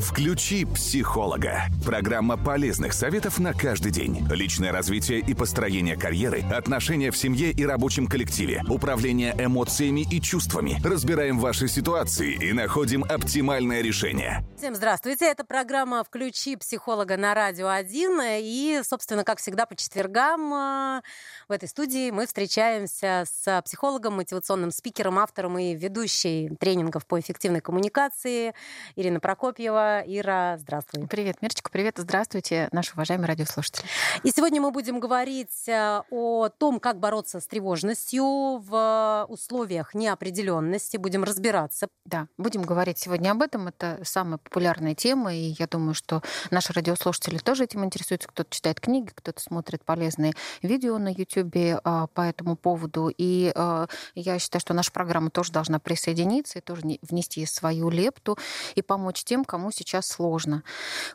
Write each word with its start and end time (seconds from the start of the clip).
Включи 0.00 0.66
психолога. 0.66 1.62
Программа 1.84 2.36
полезных 2.36 2.92
советов 2.92 3.38
на 3.38 3.54
каждый 3.54 3.90
день. 3.90 4.26
Личное 4.30 4.70
развитие 4.70 5.20
и 5.20 5.32
построение 5.32 5.96
карьеры, 5.96 6.42
отношения 6.52 7.10
в 7.10 7.16
семье 7.16 7.50
и 7.50 7.64
рабочем 7.64 8.06
коллективе, 8.06 8.62
управление 8.68 9.34
эмоциями 9.38 10.06
и 10.10 10.20
чувствами. 10.20 10.76
Разбираем 10.84 11.38
ваши 11.38 11.66
ситуации 11.66 12.34
и 12.34 12.52
находим 12.52 13.04
оптимальное 13.04 13.80
решение. 13.80 14.44
Всем 14.58 14.74
здравствуйте. 14.74 15.26
Это 15.26 15.44
программа 15.44 16.04
«Включи 16.04 16.56
психолога» 16.56 17.16
на 17.16 17.34
Радио 17.34 17.68
1. 17.68 18.20
И, 18.40 18.80
собственно, 18.84 19.24
как 19.24 19.38
всегда, 19.38 19.64
по 19.64 19.76
четвергам 19.76 20.52
э, 20.52 21.02
в 21.48 21.52
этой 21.52 21.68
студии 21.68 22.10
мы 22.10 22.26
встречаемся 22.26 23.24
с 23.26 23.62
психологом, 23.62 24.14
мотивационным 24.16 24.72
спикером, 24.72 25.18
автором 25.18 25.58
и 25.58 25.74
ведущей 25.74 26.50
тренингов 26.60 27.06
по 27.06 27.18
эффективной 27.18 27.60
коммуникации 27.60 28.52
Ирина 28.94 29.20
Прокопьева. 29.20 29.85
Ира, 30.06 30.56
здравствуй. 30.58 31.06
Привет, 31.06 31.40
Мирчика, 31.42 31.70
привет, 31.70 31.94
здравствуйте, 31.96 32.68
наши 32.72 32.92
уважаемые 32.94 33.28
радиослушатели. 33.28 33.86
И 34.24 34.30
сегодня 34.30 34.60
мы 34.60 34.70
будем 34.72 34.98
говорить 34.98 35.68
э, 35.68 36.02
о 36.10 36.48
том, 36.48 36.80
как 36.80 36.98
бороться 36.98 37.40
с 37.40 37.46
тревожностью 37.46 38.24
в 38.58 39.26
условиях 39.28 39.94
неопределенности. 39.94 40.96
Будем 40.96 41.22
разбираться. 41.22 41.88
Да, 42.04 42.26
будем 42.36 42.62
говорить 42.62 42.98
сегодня 42.98 43.30
об 43.30 43.42
этом. 43.42 43.68
Это 43.68 44.00
самая 44.02 44.38
популярная 44.38 44.94
тема, 44.94 45.34
и 45.34 45.54
я 45.58 45.66
думаю, 45.66 45.94
что 45.94 46.22
наши 46.50 46.72
радиослушатели 46.72 47.38
тоже 47.38 47.64
этим 47.64 47.84
интересуются. 47.84 48.28
Кто-то 48.28 48.52
читает 48.52 48.80
книги, 48.80 49.10
кто-то 49.14 49.40
смотрит 49.40 49.84
полезные 49.84 50.32
видео 50.62 50.98
на 50.98 51.08
YouTube 51.08 51.80
а, 51.84 52.08
по 52.08 52.22
этому 52.22 52.56
поводу. 52.56 53.12
И 53.16 53.52
а, 53.54 53.86
я 54.14 54.38
считаю, 54.38 54.60
что 54.60 54.74
наша 54.74 54.90
программа 54.90 55.30
тоже 55.30 55.52
должна 55.52 55.78
присоединиться 55.78 56.58
и 56.58 56.62
тоже 56.62 56.82
внести 57.02 57.46
свою 57.46 57.90
лепту 57.90 58.36
и 58.74 58.82
помочь 58.82 59.22
тем, 59.24 59.44
кому 59.44 59.70
сейчас 59.76 60.06
сложно. 60.06 60.62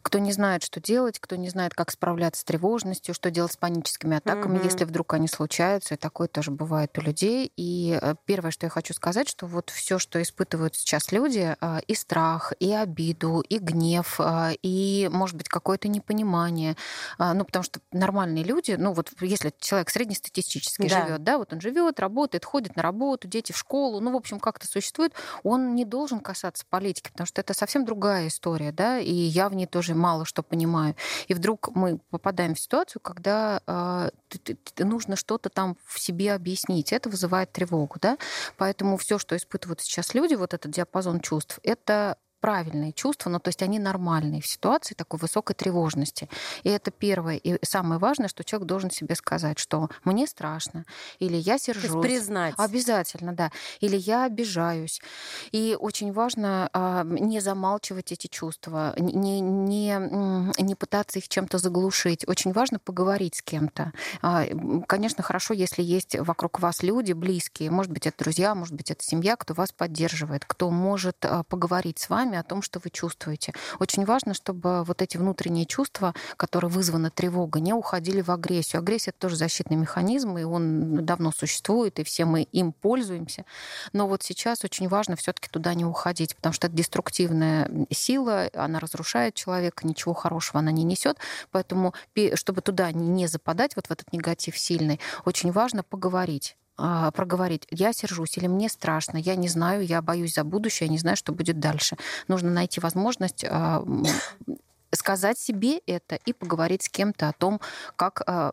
Кто 0.01 0.19
не 0.19 0.31
знает, 0.31 0.63
что 0.63 0.79
делать, 0.79 1.19
кто 1.19 1.35
не 1.35 1.49
знает, 1.49 1.73
как 1.73 1.91
справляться 1.91 2.41
с 2.41 2.43
тревожностью, 2.43 3.13
что 3.13 3.31
делать 3.31 3.53
с 3.53 3.57
паническими 3.57 4.17
атаками, 4.17 4.57
mm-hmm. 4.57 4.65
если 4.65 4.85
вдруг 4.85 5.13
они 5.13 5.27
случаются. 5.27 5.95
И 5.95 5.97
такое 5.97 6.27
тоже 6.27 6.51
бывает 6.51 6.97
у 6.97 7.01
людей. 7.01 7.51
И 7.57 7.97
э, 8.01 8.15
первое, 8.25 8.51
что 8.51 8.65
я 8.65 8.69
хочу 8.69 8.93
сказать, 8.93 9.27
что 9.27 9.45
вот 9.45 9.69
все, 9.69 9.99
что 9.99 10.21
испытывают 10.21 10.75
сейчас 10.75 11.11
люди, 11.11 11.55
а, 11.59 11.79
и 11.87 11.95
страх, 11.95 12.53
и 12.59 12.73
обиду, 12.73 13.41
и 13.41 13.57
гнев, 13.57 14.19
и, 14.61 15.09
может 15.11 15.35
быть, 15.35 15.49
какое-то 15.49 15.87
непонимание. 15.87 16.75
Ну, 17.19 17.45
потому 17.45 17.63
что 17.63 17.79
нормальные 17.91 18.43
люди, 18.43 18.71
ну, 18.77 18.93
вот 18.93 19.11
если 19.21 19.53
человек 19.59 19.89
среднестатистически 19.89 20.87
да. 20.87 21.05
живет, 21.05 21.23
да, 21.23 21.37
вот 21.37 21.53
он 21.53 21.61
живет, 21.61 21.99
работает, 21.99 22.45
ходит 22.45 22.75
на 22.75 22.81
работу, 22.81 23.27
дети 23.27 23.51
в 23.51 23.57
школу, 23.57 23.99
ну, 23.99 24.11
в 24.11 24.15
общем, 24.15 24.39
как-то 24.39 24.67
существует, 24.67 25.13
он 25.43 25.75
не 25.75 25.85
должен 25.85 26.19
касаться 26.19 26.65
политики, 26.69 27.09
потому 27.11 27.27
что 27.27 27.41
это 27.41 27.53
совсем 27.53 27.85
другая 27.85 28.27
история, 28.27 28.50
да, 28.71 28.99
и 28.99 29.11
я 29.13 29.49
в 29.49 29.55
ней 29.55 29.65
тоже 29.65 29.95
мало 29.95 30.25
что 30.25 30.43
понимаю. 30.43 30.95
И 31.27 31.33
вдруг 31.33 31.75
мы 31.75 31.99
попадаем 32.09 32.55
в 32.55 32.59
ситуацию, 32.59 33.01
когда 33.01 33.61
э, 33.65 34.09
нужно 34.79 35.15
что-то 35.15 35.49
там 35.49 35.77
в 35.85 35.99
себе 35.99 36.33
объяснить. 36.33 36.93
Это 36.93 37.09
вызывает 37.09 37.51
тревогу, 37.51 37.95
да. 38.01 38.17
Поэтому 38.57 38.97
все, 38.97 39.17
что 39.17 39.35
испытывают 39.35 39.81
сейчас 39.81 40.13
люди, 40.13 40.35
вот 40.35 40.53
этот 40.53 40.71
диапазон 40.71 41.19
чувств, 41.19 41.59
это 41.63 42.17
правильные 42.41 42.91
чувства, 42.91 43.29
ну, 43.29 43.39
то 43.39 43.49
есть 43.49 43.61
они 43.61 43.79
нормальные 43.79 44.41
в 44.41 44.47
ситуации 44.47 44.95
такой 44.95 45.19
высокой 45.19 45.53
тревожности. 45.55 46.27
И 46.63 46.69
это 46.69 46.91
первое 46.91 47.37
и 47.37 47.63
самое 47.63 47.99
важное, 47.99 48.27
что 48.27 48.43
человек 48.43 48.67
должен 48.67 48.91
себе 48.91 49.15
сказать, 49.15 49.59
что 49.59 49.89
мне 50.03 50.27
страшно, 50.27 50.85
или 51.19 51.37
я 51.37 51.57
сержусь. 51.57 51.91
То 51.91 51.97
есть 51.97 52.01
признать. 52.01 52.55
Обязательно, 52.57 53.33
да. 53.33 53.51
Или 53.79 53.95
я 53.95 54.25
обижаюсь. 54.25 55.01
И 55.51 55.77
очень 55.79 56.11
важно 56.11 56.69
а, 56.73 57.03
не 57.03 57.39
замалчивать 57.39 58.11
эти 58.11 58.27
чувства, 58.27 58.95
не, 58.97 59.39
не, 59.39 59.97
не 60.61 60.75
пытаться 60.75 61.19
их 61.19 61.29
чем-то 61.29 61.59
заглушить. 61.59 62.27
Очень 62.27 62.53
важно 62.53 62.79
поговорить 62.79 63.35
с 63.35 63.41
кем-то. 63.41 63.93
А, 64.21 64.45
конечно, 64.87 65.23
хорошо, 65.23 65.53
если 65.53 65.83
есть 65.83 66.17
вокруг 66.17 66.59
вас 66.59 66.81
люди 66.81 67.13
близкие, 67.13 67.69
может 67.69 67.91
быть, 67.91 68.07
это 68.07 68.23
друзья, 68.23 68.55
может 68.55 68.73
быть, 68.73 68.89
это 68.89 69.03
семья, 69.03 69.35
кто 69.35 69.53
вас 69.53 69.71
поддерживает, 69.71 70.43
кто 70.45 70.71
может 70.71 71.23
а, 71.23 71.43
поговорить 71.43 71.99
с 71.99 72.09
вами, 72.09 72.30
сами 72.31 72.37
о 72.37 72.43
том, 72.43 72.61
что 72.61 72.79
вы 72.79 72.89
чувствуете. 72.89 73.53
Очень 73.79 74.05
важно, 74.05 74.33
чтобы 74.33 74.83
вот 74.83 75.01
эти 75.01 75.17
внутренние 75.17 75.65
чувства, 75.65 76.13
которые 76.37 76.71
вызваны 76.71 77.09
тревогой, 77.09 77.61
не 77.61 77.73
уходили 77.73 78.21
в 78.21 78.29
агрессию. 78.31 78.79
Агрессия— 78.79 79.09
это 79.11 79.19
тоже 79.19 79.35
защитный 79.35 79.77
механизм, 79.77 80.37
и 80.37 80.43
он 80.43 81.05
давно 81.05 81.31
существует, 81.31 81.99
и 81.99 82.03
все 82.03 82.25
мы 82.25 82.43
им 82.43 82.71
пользуемся. 82.71 83.43
Но 83.93 84.07
вот 84.07 84.23
сейчас 84.23 84.63
очень 84.63 84.87
важно 84.87 85.15
все 85.15 85.33
таки 85.33 85.49
туда 85.49 85.73
не 85.73 85.85
уходить, 85.85 86.35
потому 86.35 86.53
что 86.53 86.67
это 86.67 86.75
деструктивная 86.75 87.69
сила, 87.91 88.49
она 88.53 88.79
разрушает 88.79 89.35
человека, 89.35 89.87
ничего 89.87 90.13
хорошего 90.13 90.59
она 90.59 90.71
не 90.71 90.83
несет. 90.83 91.17
Поэтому, 91.51 91.93
чтобы 92.35 92.61
туда 92.61 92.91
не 92.91 93.27
западать, 93.27 93.75
вот 93.75 93.87
в 93.87 93.91
этот 93.91 94.13
негатив 94.13 94.57
сильный, 94.57 94.99
очень 95.25 95.51
важно 95.51 95.83
поговорить 95.83 96.55
проговорить, 97.13 97.67
я 97.69 97.93
сержусь 97.93 98.37
или 98.37 98.47
мне 98.47 98.69
страшно, 98.69 99.17
я 99.17 99.35
не 99.35 99.47
знаю, 99.47 99.85
я 99.85 100.01
боюсь 100.01 100.35
за 100.35 100.43
будущее, 100.43 100.87
я 100.87 100.91
не 100.91 100.97
знаю, 100.97 101.17
что 101.17 101.31
будет 101.31 101.59
дальше. 101.59 101.97
Нужно 102.27 102.49
найти 102.49 102.79
возможность 102.79 103.45
а, 103.47 103.83
сказать 104.91 105.37
себе 105.37 105.79
это 105.87 106.15
и 106.15 106.33
поговорить 106.33 106.83
с 106.83 106.89
кем-то 106.89 107.29
о 107.29 107.33
том, 107.33 107.61
как, 107.95 108.21
а, 108.25 108.51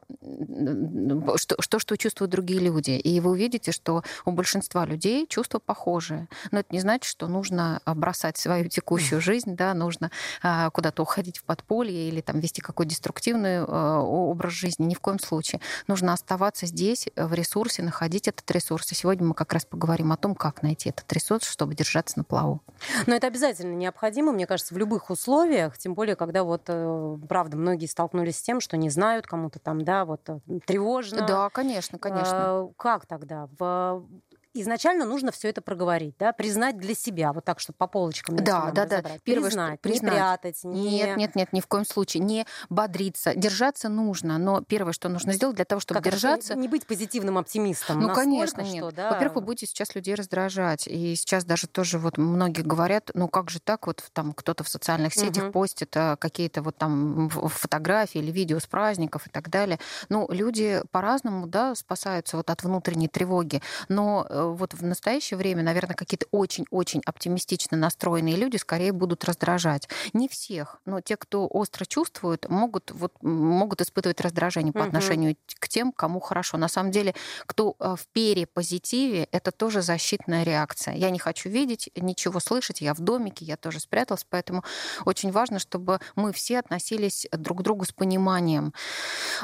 что, 1.37 1.61
что, 1.61 1.79
что 1.79 1.97
чувствуют 1.97 2.31
другие 2.31 2.61
люди. 2.61 2.93
И 2.93 3.21
вы 3.21 3.33
увидите, 3.33 3.73
что 3.73 4.03
у 4.25 4.31
большинства 4.31 4.85
людей 4.85 5.27
чувства 5.27 5.59
похожие. 5.59 6.29
Но 6.51 6.61
это 6.61 6.73
не 6.73 6.81
значит, 6.81 7.05
что 7.05 7.27
нужно 7.27 7.81
бросать 7.87 8.37
свою 8.37 8.69
текущую 8.69 9.21
жизнь, 9.21 9.57
да, 9.57 9.75
нужно 9.75 10.11
а, 10.43 10.71
куда-то 10.71 11.03
уходить 11.03 11.39
в 11.39 11.45
подполье 11.45 12.09
или 12.09 12.21
там 12.21 12.41
вести 12.41 12.61
какой-то 12.61 12.91
деструктивный 12.91 13.65
а, 13.65 14.01
образ 14.01 14.53
жизни. 14.53 14.85
Ни 14.85 14.95
в 14.95 15.01
коем 15.01 15.19
случае. 15.19 15.61
Нужно 15.87 16.13
оставаться 16.13 16.67
здесь, 16.67 17.09
в 17.17 17.35
ресурсе, 17.35 17.83
находить 17.83 18.29
этот 18.29 18.49
ресурс. 18.51 18.91
И 18.93 18.95
сегодня 18.95 19.27
мы 19.27 19.35
как 19.35 19.53
раз 19.53 19.65
поговорим 19.65 20.13
о 20.13 20.17
том, 20.17 20.35
как 20.35 20.63
найти 20.63 20.91
этот 20.91 21.13
ресурс, 21.13 21.49
чтобы 21.49 21.75
держаться 21.75 22.19
на 22.19 22.25
плаву. 22.25 22.63
Но 23.07 23.15
это 23.15 23.27
обязательно 23.27 23.75
необходимо, 23.75 24.33
мне 24.33 24.47
кажется, 24.47 24.75
в 24.75 24.79
любых 24.79 25.11
условиях, 25.11 25.77
тем 25.79 25.95
более, 25.95 26.17
как 26.17 26.28
когда 26.29 26.45
вот, 26.45 26.65
э, 26.67 27.17
правда, 27.27 27.57
многие 27.57 27.87
столкнулись 27.87 28.37
с 28.37 28.43
тем, 28.43 28.61
что 28.61 28.77
не 28.77 28.91
знают 28.91 29.27
кому-то 29.27 29.59
там, 29.59 29.81
да, 29.81 30.05
вот 30.05 30.29
э, 30.29 30.41
тревожно. 30.67 31.27
Да, 31.27 31.49
конечно, 31.49 31.99
конечно. 31.99 32.69
Э, 32.69 32.69
как 32.77 33.07
тогда? 33.07 33.49
В 33.59 34.05
изначально 34.55 35.05
нужно 35.05 35.33
все 35.33 35.49
это 35.49 35.63
проговорить, 35.63 36.15
да, 36.19 36.33
признать 36.33 36.79
для 36.79 36.95
себя, 36.95 37.33
вот 37.33 37.45
так, 37.45 37.61
чтобы 37.61 37.77
по 37.77 37.87
полочкам 37.87 38.37
да, 38.37 38.71
да, 38.73 38.87
да. 38.87 39.03
Первое, 39.25 39.49
признать, 39.49 39.81
что, 39.81 39.89
признать, 39.89 40.13
не 40.13 40.19
прятать, 40.19 40.65
не... 40.65 40.91
Нет, 40.91 41.17
нет, 41.17 41.35
нет, 41.37 41.53
ни 41.53 41.61
в 41.61 41.67
коем 41.67 41.85
случае, 41.85 42.23
не 42.23 42.47
бодриться. 42.69 43.35
Держаться 43.35 43.89
нужно, 43.89 44.39
но 44.39 44.63
первое, 44.63 44.93
что 44.93 45.09
нужно 45.09 45.33
сделать 45.33 45.57
для 45.57 45.65
того, 45.65 45.81
чтобы 45.81 46.01
как 46.01 46.13
держаться... 46.13 46.55
Не 46.55 46.69
быть 46.69 46.87
позитивным 46.87 47.39
оптимистом. 47.39 48.01
Ну, 48.01 48.15
конечно, 48.15 48.61
нет. 48.63 48.85
Что, 48.85 48.95
да? 48.95 49.11
Во-первых, 49.11 49.37
вы 49.37 49.43
будете 49.43 49.67
сейчас 49.67 49.95
людей 49.95 50.15
раздражать, 50.15 50.87
и 50.87 51.15
сейчас 51.15 51.45
даже 51.45 51.67
тоже 51.67 51.99
вот 51.99 52.19
многие 52.19 52.63
говорят, 52.63 53.11
ну 53.15 53.29
как 53.29 53.51
же 53.51 53.61
так, 53.61 53.87
вот 53.87 54.05
там 54.13 54.33
кто-то 54.33 54.65
в 54.65 54.69
социальных 54.69 55.15
сетях 55.15 55.45
угу. 55.45 55.53
постит 55.53 55.97
а, 55.97 56.17
какие-то 56.17 56.63
вот 56.63 56.77
там 56.77 57.29
фотографии 57.31 58.19
или 58.19 58.31
видео 58.31 58.59
с 58.59 58.67
праздников 58.67 59.27
и 59.27 59.31
так 59.31 59.51
далее. 59.51 59.79
Ну, 60.09 60.27
люди 60.31 60.83
по-разному, 60.91 61.47
да, 61.47 61.75
спасаются 61.75 62.37
вот 62.37 62.51
от 62.51 62.63
внутренней 62.63 63.09
тревоги, 63.09 63.63
но 63.89 64.27
э, 64.29 64.38
вот 64.47 64.75
в 64.75 64.85
настоящее 64.85 65.37
время, 65.37 65.63
наверное, 65.63 65.97
какие-то 65.97 66.27
очень-очень 66.31 67.03
оптимистично 67.05 67.77
настроенные 67.77 68.37
люди 68.37 68.57
скорее 68.57 68.93
будут 68.93 69.25
раздражать. 69.25 69.89
Не 70.13 70.29
всех, 70.29 70.81
но 70.85 71.01
те, 71.01 71.17
кто 71.17 71.47
остро 71.47 71.85
чувствуют, 71.85 72.49
могут, 72.49 72.91
вот, 72.91 73.13
могут 73.23 73.81
испытывать 73.81 74.21
раздражение 74.21 74.73
по 74.73 74.79
угу. 74.79 74.87
отношению 74.87 75.37
к 75.59 75.69
тем, 75.69 75.93
кому 75.93 76.21
хорошо. 76.21 76.57
На 76.57 76.69
самом 76.69 76.91
деле, 76.91 77.15
кто 77.47 77.75
э, 77.79 77.97
в 77.99 78.07
перепозитиве, 78.09 79.29
это 79.33 79.53
тоже 79.53 79.83
защитная 79.83 80.45
реакция. 80.45 80.95
Я 80.95 81.11
не 81.11 81.19
хочу 81.19 81.49
видеть, 81.49 81.91
ничего 81.97 82.41
слышать, 82.41 82.81
я 82.81 82.95
в 82.95 83.01
домике, 83.01 83.45
я 83.45 83.57
тоже 83.57 83.81
спряталась, 83.81 84.27
поэтому 84.29 84.65
очень 85.05 85.31
важно, 85.31 85.59
чтобы 85.59 86.01
мы 86.17 86.33
все 86.33 86.59
относились 86.59 87.27
друг 87.33 87.61
к 87.61 87.63
другу 87.63 87.85
с 87.85 87.93
пониманием. 87.93 88.73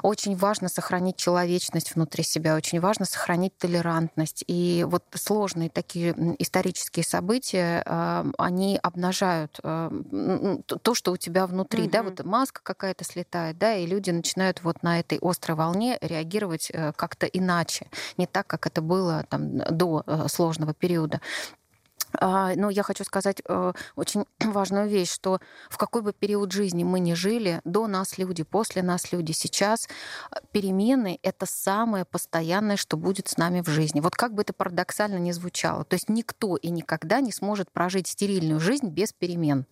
Очень 0.03 0.37
важно 0.37 0.69
сохранить 0.69 1.17
человечность 1.17 1.95
внутри 1.95 2.25
себя, 2.25 2.57
очень 2.57 2.81
важно 2.81 3.05
сохранить 3.05 3.57
толерантность. 3.59 4.45
И 4.47 4.84
вот 4.87 5.05
сложные 5.15 5.71
такие 5.71 6.15
исторические 6.39 7.05
события, 7.05 7.83
а, 7.87 8.27
они 8.39 8.79
обнажают 8.83 9.59
а, 9.63 9.91
то, 10.83 10.95
что 10.95 11.13
у 11.13 11.17
тебя 11.17 11.47
внутри, 11.47 11.85
угу. 11.85 11.91
да, 11.91 12.03
вот 12.03 12.25
маска 12.25 12.61
какая-то 12.63 13.05
слетает, 13.05 13.59
да, 13.59 13.75
и 13.75 13.87
люди 13.87 14.11
начинают 14.11 14.63
вот 14.63 14.83
на 14.83 15.01
этой 15.01 15.19
острой 15.21 15.57
волне 15.57 15.99
реагировать 16.01 16.71
э, 16.73 16.93
как-то 16.97 17.27
иначе, 17.27 17.87
не 18.17 18.27
так, 18.27 18.47
как 18.47 18.67
это 18.67 18.83
было 18.83 19.25
там 19.29 19.59
до 19.59 20.03
э, 20.07 20.27
сложного 20.29 20.75
периода. 20.75 21.21
А, 22.21 22.55
но 22.57 22.71
я 22.71 22.83
хочу 22.83 23.05
сказать 23.05 23.43
э, 23.47 23.73
очень 23.97 24.25
важную 24.41 24.89
вещь, 24.89 25.13
что 25.13 25.41
в 25.69 25.79
какой 25.79 26.03
бы 26.03 26.13
период 26.13 26.53
жизни 26.53 26.85
мы 26.85 27.01
ни 27.01 27.15
жили, 27.15 27.61
до 27.65 27.87
нас 27.87 28.19
люди, 28.19 28.43
после 28.43 28.83
нас 28.83 29.13
люди, 29.13 29.33
сейчас 29.33 29.89
э, 30.31 30.37
перемены— 30.53 31.19
это 31.23 31.47
самое 31.47 32.05
постоянное, 32.05 32.77
что 32.77 32.97
будет 32.97 33.29
с 33.29 33.37
нами 33.37 33.61
в 33.61 33.69
жизни. 33.69 34.01
Вот 34.01 34.17
как 34.17 34.35
бы 34.35 34.43
это 34.43 34.53
парадоксально 34.53 35.19
ни 35.19 35.33
звучало. 35.33 35.85
То 35.85 35.95
есть 35.95 36.09
никто 36.09 36.57
и 36.57 36.71
никогда 36.71 37.21
не 37.21 37.33
сможет 37.33 37.71
прожить 37.71 38.07
стерильную 38.07 38.61
жизнь 38.61 38.89
без 38.89 39.13
перемен. 39.13 39.67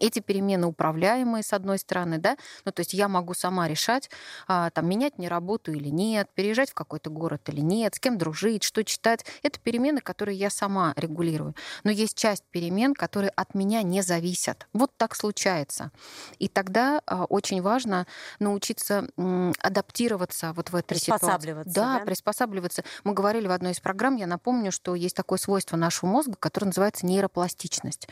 Эти 0.00 0.20
перемены 0.20 0.66
управляемые, 0.66 1.42
с 1.42 1.52
одной 1.52 1.78
стороны, 1.78 2.18
да, 2.18 2.36
ну, 2.64 2.72
то 2.72 2.80
есть 2.80 2.94
я 2.94 3.08
могу 3.08 3.34
сама 3.34 3.68
решать, 3.68 4.10
а, 4.48 4.70
там, 4.70 4.88
менять 4.88 5.18
мне 5.18 5.28
работу 5.28 5.72
или 5.72 5.88
нет, 5.88 6.28
переезжать 6.34 6.70
в 6.70 6.74
какой-то 6.74 7.10
город 7.10 7.48
или 7.48 7.60
нет, 7.60 7.94
с 7.94 8.00
кем 8.00 8.18
дружить, 8.18 8.62
что 8.64 8.82
читать. 8.84 9.24
Это 9.42 9.60
перемены, 9.60 10.00
которые 10.00 10.38
я 10.38 10.50
сама 10.50 10.94
регулирую. 10.96 11.54
Но 11.84 11.90
есть 11.90 12.16
часть 12.16 12.44
перемен, 12.50 12.94
которые 12.94 13.30
от 13.30 13.54
меня 13.54 13.82
не 13.82 14.02
зависят. 14.02 14.66
Вот 14.72 14.90
так 14.96 15.14
случается. 15.14 15.90
И 16.38 16.48
тогда 16.48 17.00
а, 17.06 17.24
очень 17.24 17.62
важно 17.62 18.06
научиться 18.38 19.08
м, 19.16 19.52
адаптироваться 19.60 20.52
вот 20.54 20.70
в 20.70 20.76
этой 20.76 20.98
ситуации. 20.98 21.50
Да, 21.64 21.84
да, 21.94 22.00
приспосабливаться. 22.00 22.84
Мы 23.04 23.14
говорили 23.14 23.46
в 23.48 23.50
одной 23.52 23.72
из 23.72 23.80
программ, 23.80 24.16
я 24.16 24.26
напомню, 24.26 24.72
что 24.72 24.94
есть 24.94 25.16
такое 25.16 25.38
свойство 25.38 25.76
нашего 25.76 26.08
мозга, 26.10 26.34
которое 26.38 26.66
называется 26.66 27.06
нейропластичность. 27.06 28.08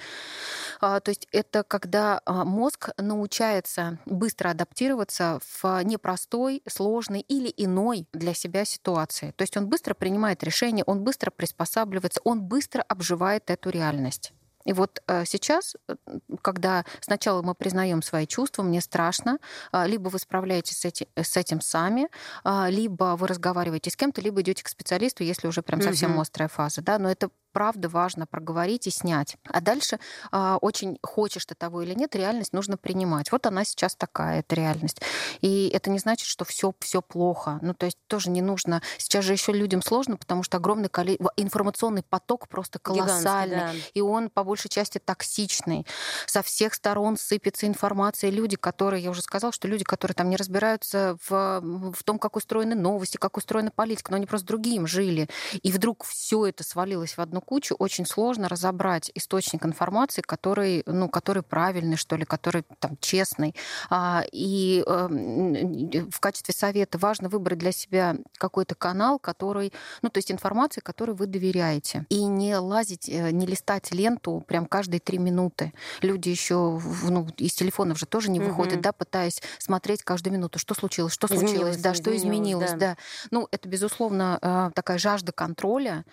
А, 0.81 1.01
то 1.01 1.11
есть 1.11 1.29
это 1.33 1.62
когда 1.67 2.21
а, 2.25 2.45
мозг 2.45 2.91
научается 2.99 3.99
быстро 4.07 4.51
адаптироваться 4.51 5.41
в 5.61 5.83
непростой, 5.85 6.63
сложной 6.69 7.21
или 7.21 7.53
иной 7.57 8.07
для 8.13 8.35
себя 8.35 8.65
ситуации. 8.65 9.33
То 9.33 9.43
есть 9.43 9.57
он 9.57 9.69
быстро 9.69 9.95
принимает 9.95 10.43
решения, 10.43 10.85
он 10.85 11.03
быстро 11.03 11.31
приспосабливается, 11.31 12.21
он 12.25 12.43
быстро 12.43 12.83
обживает 12.83 13.51
эту 13.51 13.71
реальность. 13.71 14.33
И 14.65 14.73
вот 14.73 15.03
э, 15.09 15.25
сейчас, 15.25 15.77
э, 15.89 15.97
когда 16.41 16.85
сначала 17.01 17.43
мы 17.43 17.55
признаем 17.55 18.03
свои 18.03 18.27
чувства, 18.27 18.63
мне 18.63 18.81
страшно, 18.81 19.39
э, 19.73 19.87
либо 19.87 20.09
вы 20.09 20.19
справляетесь 20.19 20.79
с, 20.79 20.85
эти, 20.85 21.09
с 21.17 21.37
этим 21.37 21.61
сами, 21.61 22.09
э, 22.45 22.71
либо 22.71 23.17
вы 23.19 23.27
разговариваете 23.27 23.91
с 23.91 23.97
кем-то, 23.97 24.21
либо 24.21 24.41
идете 24.41 24.63
к 24.63 24.69
специалисту, 24.69 25.25
если 25.25 25.49
уже 25.49 25.63
прям 25.63 25.81
совсем 25.83 26.13
mm-hmm. 26.13 26.21
острая 26.21 26.49
фаза, 26.49 26.81
да, 26.81 26.99
но 26.99 27.11
это 27.11 27.31
правда 27.53 27.89
важно 27.89 28.27
проговорить 28.27 28.87
и 28.87 28.91
снять. 28.91 29.37
А 29.49 29.61
дальше 29.61 29.99
э, 30.31 30.59
очень 30.61 30.99
хочешь 31.03 31.45
ты 31.45 31.55
того 31.55 31.83
или 31.83 31.95
нет, 31.95 32.17
реальность 32.17 32.53
нужно 32.53 32.77
принимать. 32.77 33.31
Вот 33.33 33.47
она 33.47 33.65
сейчас 33.65 33.95
такая, 33.95 34.41
эта 34.41 34.55
реальность. 34.55 35.01
И 35.41 35.71
это 35.73 35.91
не 35.91 35.99
значит, 35.99 36.27
что 36.27 36.45
все 36.45 36.73
все 36.81 37.03
плохо. 37.03 37.59
Ну, 37.63 37.75
то 37.75 37.87
есть 37.87 37.99
тоже 38.07 38.31
не 38.31 38.43
нужно. 38.43 38.83
Сейчас 38.99 39.25
же 39.25 39.33
еще 39.33 39.53
людям 39.53 39.83
сложно, 39.83 40.17
потому 40.17 40.43
что 40.43 40.57
огромный 40.57 40.89
коле... 40.89 41.19
информационный 41.37 42.03
поток 42.03 42.49
просто 42.49 42.79
колоссальный. 42.79 43.57
Да. 43.57 43.73
И 43.95 44.01
он 44.01 44.31
по 44.31 44.45
большей 44.45 44.69
части 44.69 44.99
токсичный. 44.99 45.87
Со 46.27 46.43
всех 46.43 46.75
сторон 46.75 47.17
сыпется 47.17 47.67
информация. 47.67 48.31
Люди, 48.31 48.57
которые, 48.57 49.03
я 49.03 49.11
уже 49.11 49.23
сказала, 49.23 49.53
что 49.53 49.69
люди, 49.69 49.85
которые 49.85 50.15
там 50.15 50.31
не 50.31 50.37
разбираются 50.37 51.17
в, 51.29 51.61
в 51.93 52.03
том, 52.05 52.19
как 52.19 52.37
устроены 52.37 52.75
новости, 52.75 53.17
как 53.17 53.37
устроена 53.37 53.71
политика, 53.71 54.11
но 54.11 54.17
они 54.17 54.27
просто 54.27 54.47
другим 54.47 54.87
жили. 54.87 55.29
И 55.63 55.71
вдруг 55.71 56.05
все 56.05 56.47
это 56.47 56.65
свалилось 56.65 57.17
в 57.17 57.21
одну 57.21 57.42
кучу, 57.43 57.75
очень 57.79 58.07
сложно 58.07 58.49
разобрать 58.49 59.11
источник 59.15 59.65
информации, 59.65 60.23
который, 60.23 60.83
ну, 60.87 61.09
который 61.09 61.43
правильный, 61.43 61.97
что 61.97 62.17
ли, 62.17 62.25
который 62.25 62.65
там 62.79 62.97
честный. 63.01 63.55
А, 63.91 64.23
и 64.33 64.83
эм, 64.87 66.11
в 66.11 66.21
качестве 66.21 66.55
совета 66.55 66.99
важно 66.99 67.29
выбрать 67.29 67.59
для 67.59 67.73
себя 67.73 68.17
какой-то 68.39 68.75
канал, 68.75 69.19
который, 69.19 69.73
ну, 70.03 70.09
то 70.09 70.19
есть 70.19 70.31
информации, 70.31 70.81
которой 70.81 71.13
вы 71.13 71.27
доверяете. 71.27 72.07
И 72.09 72.25
не 72.25 72.57
лазить, 72.57 73.09
э, 73.09 73.31
не 73.31 73.47
листать 73.47 73.93
ленту 73.93 74.45
прям 74.47 74.67
каждые 74.67 75.01
три 75.01 75.19
минуты. 75.19 75.73
Люди 76.01 76.29
еще 76.29 76.81
ну, 77.05 77.29
из 77.37 77.55
телефонов 77.55 77.99
же 77.99 78.07
тоже 78.07 78.31
не 78.31 78.41
угу. 78.41 78.49
выходят, 78.49 78.81
да, 78.81 78.93
пытаясь 78.93 79.43
смотреть 79.59 80.03
каждую 80.03 80.35
минуту, 80.35 80.59
что 80.59 80.75
случилось, 80.75 81.13
что 81.13 81.27
изменилось, 81.27 81.51
случилось, 81.51 81.77
да, 81.79 81.95
что 81.95 82.17
изменилось, 82.17 82.71
да. 82.73 82.77
да. 82.77 82.97
Ну, 83.31 83.49
это, 83.51 83.69
безусловно, 83.69 84.39
э, 84.41 84.71
такая 84.75 84.99
жажда 84.99 85.33
контроля. 85.33 86.05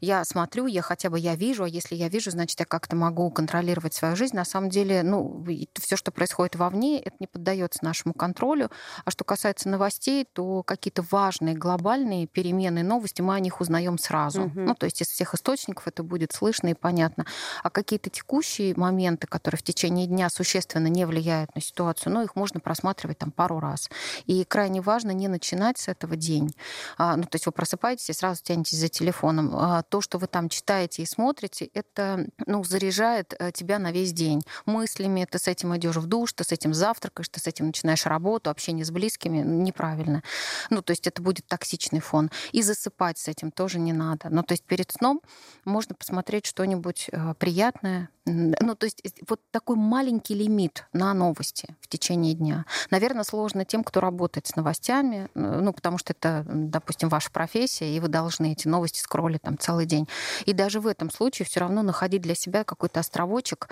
Я 0.00 0.24
смотрю, 0.24 0.66
я 0.74 0.82
хотя 0.82 1.08
бы 1.08 1.18
я 1.18 1.36
вижу, 1.36 1.64
а 1.64 1.68
если 1.68 1.94
я 1.94 2.08
вижу, 2.08 2.30
значит, 2.30 2.58
я 2.60 2.66
как-то 2.66 2.96
могу 2.96 3.30
контролировать 3.30 3.94
свою 3.94 4.16
жизнь. 4.16 4.36
На 4.36 4.44
самом 4.44 4.70
деле, 4.70 5.02
ну, 5.02 5.44
все, 5.80 5.96
что 5.96 6.10
происходит 6.10 6.56
вовне, 6.56 7.00
это 7.00 7.16
не 7.20 7.26
поддается 7.26 7.84
нашему 7.84 8.12
контролю. 8.12 8.70
А 9.04 9.10
что 9.10 9.24
касается 9.24 9.68
новостей, 9.68 10.26
то 10.32 10.62
какие-то 10.62 11.04
важные 11.10 11.54
глобальные 11.54 12.26
перемены, 12.26 12.82
новости, 12.82 13.22
мы 13.22 13.34
о 13.34 13.40
них 13.40 13.60
узнаем 13.60 13.98
сразу. 13.98 14.44
Угу. 14.44 14.60
Ну, 14.60 14.74
то 14.74 14.86
есть 14.86 15.00
из 15.00 15.08
всех 15.08 15.34
источников 15.34 15.86
это 15.86 16.02
будет 16.02 16.32
слышно 16.32 16.68
и 16.68 16.74
понятно. 16.74 17.24
А 17.62 17.70
какие-то 17.70 18.10
текущие 18.10 18.74
моменты, 18.76 19.26
которые 19.26 19.58
в 19.58 19.62
течение 19.62 20.06
дня 20.06 20.28
существенно 20.28 20.88
не 20.88 21.06
влияют 21.06 21.54
на 21.54 21.60
ситуацию, 21.60 22.12
ну, 22.12 22.22
их 22.22 22.34
можно 22.34 22.60
просматривать 22.60 23.18
там 23.18 23.30
пару 23.30 23.60
раз. 23.60 23.88
И 24.26 24.44
крайне 24.44 24.80
важно 24.80 25.12
не 25.12 25.28
начинать 25.28 25.78
с 25.78 25.88
этого 25.88 26.16
день. 26.16 26.54
А, 26.98 27.16
ну, 27.16 27.22
то 27.22 27.36
есть 27.36 27.46
вы 27.46 27.52
просыпаетесь 27.52 28.10
и 28.10 28.12
сразу 28.12 28.42
тянетесь 28.42 28.78
за 28.78 28.88
телефоном. 28.88 29.54
А, 29.54 29.82
то, 29.82 30.00
что 30.00 30.18
вы 30.18 30.26
там 30.26 30.48
читаете, 30.48 30.63
читаете 30.64 31.02
и 31.02 31.06
смотрите, 31.06 31.66
это 31.74 32.26
ну, 32.46 32.64
заряжает 32.64 33.34
э, 33.38 33.52
тебя 33.52 33.78
на 33.78 33.92
весь 33.92 34.14
день. 34.14 34.40
Мыслями 34.64 35.26
ты 35.30 35.38
с 35.38 35.46
этим 35.46 35.76
идешь 35.76 35.96
в 35.96 36.06
душ, 36.06 36.32
ты 36.32 36.42
с 36.42 36.52
этим 36.52 36.72
завтракаешь, 36.72 37.28
ты 37.28 37.38
с 37.38 37.46
этим 37.46 37.66
начинаешь 37.66 38.06
работу, 38.06 38.48
общение 38.48 38.84
с 38.84 38.90
близкими. 38.90 39.38
Неправильно. 39.38 40.22
Ну, 40.70 40.80
то 40.80 40.92
есть 40.92 41.06
это 41.06 41.20
будет 41.20 41.46
токсичный 41.46 42.00
фон. 42.00 42.30
И 42.52 42.62
засыпать 42.62 43.18
с 43.18 43.28
этим 43.28 43.50
тоже 43.50 43.78
не 43.78 43.92
надо. 43.92 44.30
Ну, 44.30 44.42
то 44.42 44.52
есть 44.52 44.64
перед 44.64 44.90
сном 44.90 45.20
можно 45.66 45.94
посмотреть 45.94 46.46
что-нибудь 46.46 47.10
э, 47.12 47.34
приятное, 47.38 48.08
ну, 48.26 48.74
то 48.74 48.84
есть 48.84 49.02
вот 49.28 49.40
такой 49.50 49.76
маленький 49.76 50.34
лимит 50.34 50.86
на 50.92 51.12
новости 51.12 51.76
в 51.80 51.88
течение 51.88 52.34
дня. 52.34 52.64
Наверное, 52.90 53.24
сложно 53.24 53.64
тем, 53.64 53.84
кто 53.84 54.00
работает 54.00 54.46
с 54.46 54.56
новостями, 54.56 55.28
ну, 55.34 55.72
потому 55.72 55.98
что 55.98 56.14
это, 56.14 56.44
допустим, 56.48 57.10
ваша 57.10 57.30
профессия, 57.30 57.94
и 57.94 58.00
вы 58.00 58.08
должны 58.08 58.52
эти 58.52 58.66
новости 58.66 59.00
скроллить 59.00 59.42
там 59.42 59.58
целый 59.58 59.84
день. 59.84 60.08
И 60.46 60.54
даже 60.54 60.80
в 60.80 60.86
этом 60.86 61.10
случае 61.10 61.44
все 61.44 61.60
равно 61.60 61.82
находить 61.82 62.22
для 62.22 62.34
себя 62.34 62.64
какой-то 62.64 63.00
островочек 63.00 63.68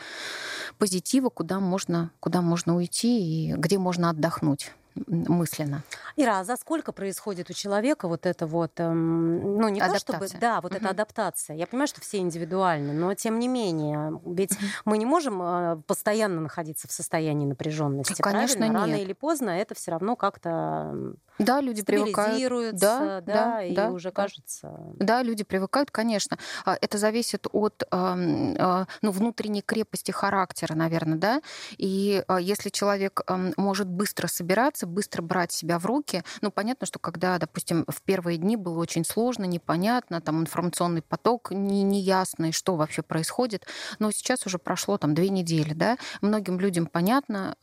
позитива, 0.78 1.30
куда 1.30 1.58
можно, 1.58 2.10
куда 2.20 2.42
можно 2.42 2.76
уйти 2.76 3.48
и 3.48 3.52
где 3.54 3.78
можно 3.78 4.10
отдохнуть 4.10 4.72
мысленно. 4.94 5.82
Ира, 6.16 6.40
а 6.40 6.44
за 6.44 6.56
сколько 6.56 6.92
происходит 6.92 7.50
у 7.50 7.52
человека 7.52 8.08
вот 8.08 8.26
это 8.26 8.46
вот, 8.46 8.72
эм, 8.78 9.58
ну 9.58 9.68
не 9.68 9.80
адаптация. 9.80 10.18
то 10.18 10.26
чтобы, 10.26 10.40
да, 10.40 10.60
вот 10.60 10.72
угу. 10.72 10.78
эта 10.78 10.90
адаптация. 10.90 11.56
Я 11.56 11.66
понимаю, 11.66 11.88
что 11.88 12.00
все 12.00 12.18
индивидуальны, 12.18 12.92
но 12.92 13.14
тем 13.14 13.38
не 13.38 13.48
менее, 13.48 14.20
ведь 14.24 14.52
угу. 14.52 14.60
мы 14.84 14.98
не 14.98 15.06
можем 15.06 15.42
э, 15.42 15.76
постоянно 15.86 16.40
находиться 16.40 16.88
в 16.88 16.92
состоянии 16.92 17.46
напряженности. 17.46 18.20
Конечно, 18.20 18.58
правильно? 18.58 18.78
нет. 18.78 18.88
Рано 18.88 19.02
или 19.02 19.12
поздно 19.12 19.50
это 19.50 19.74
все 19.74 19.92
равно 19.92 20.16
как-то 20.16 21.14
да, 21.38 21.60
люди 21.60 21.82
привыкают. 21.82 22.78
Да, 22.78 23.20
да, 23.20 23.34
да, 23.34 23.62
и 23.62 23.74
да, 23.74 23.90
уже 23.90 24.10
да. 24.10 24.22
кажется. 24.22 24.78
Да, 24.98 25.22
люди 25.22 25.44
привыкают, 25.44 25.90
конечно. 25.90 26.38
А, 26.64 26.76
это 26.80 26.98
зависит 26.98 27.46
от 27.52 27.82
а, 27.90 28.14
ну, 28.16 29.10
внутренней 29.10 29.62
крепости 29.62 30.10
характера, 30.10 30.74
наверное, 30.74 31.18
да. 31.18 31.42
И 31.78 32.22
а, 32.28 32.40
если 32.40 32.68
человек 32.68 33.22
может 33.56 33.88
быстро 33.88 34.26
собираться, 34.26 34.81
быстро 34.86 35.22
брать 35.22 35.52
себя 35.52 35.78
в 35.78 35.86
руки, 35.86 36.22
ну, 36.40 36.50
понятно, 36.50 36.86
что 36.86 36.98
когда, 36.98 37.38
допустим, 37.38 37.84
в 37.88 38.02
первые 38.02 38.38
дни 38.38 38.56
было 38.56 38.78
очень 38.78 39.04
сложно, 39.04 39.44
непонятно, 39.44 40.20
там 40.20 40.40
информационный 40.40 41.02
поток 41.02 41.50
не, 41.50 41.82
неясный, 41.82 42.52
что 42.52 42.76
вообще 42.76 43.02
происходит, 43.02 43.66
но 43.98 44.10
сейчас 44.10 44.46
уже 44.46 44.58
прошло 44.58 44.98
там 44.98 45.14
две 45.14 45.28
недели, 45.28 45.74
да, 45.74 45.96
многим 46.20 46.58
людям 46.60 46.86
понятно, 46.86 47.56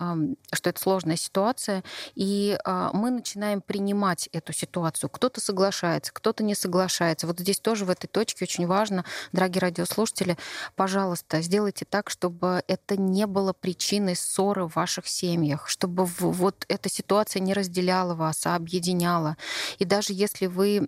что 0.54 0.70
это 0.70 0.82
сложная 0.82 1.16
ситуация, 1.16 1.84
и 2.16 2.58
мы 2.94 3.12
начинаем 3.12 3.62
принимать 3.62 4.30
эту 4.32 4.54
ситуацию. 4.54 5.10
Кто-то 5.10 5.42
соглашается, 5.42 6.14
кто-то 6.14 6.44
не 6.44 6.56
соглашается. 6.56 7.28
Вот 7.28 7.40
здесь 7.40 7.60
тоже 7.60 7.86
в 7.86 7.90
этой 7.90 8.08
точке 8.08 8.46
очень 8.46 8.68
важно, 8.68 9.06
дорогие 9.32 9.62
радиослушатели, 9.62 10.38
пожалуйста, 10.76 11.42
сделайте 11.42 11.86
так, 11.86 12.10
чтобы 12.10 12.64
это 12.68 12.98
не 12.98 13.26
было 13.28 13.54
причиной 13.54 14.16
ссоры 14.16 14.66
в 14.66 14.76
ваших 14.76 15.08
семьях, 15.08 15.68
чтобы 15.68 16.06
вот 16.06 16.66
эта 16.68 16.90
ситуация 16.90 17.09
не 17.40 17.54
разделяла 17.54 18.14
вас, 18.14 18.46
а 18.46 18.56
объединяла. 18.56 19.36
И 19.80 19.86
даже 19.86 20.14
если 20.14 20.46
вы 20.46 20.88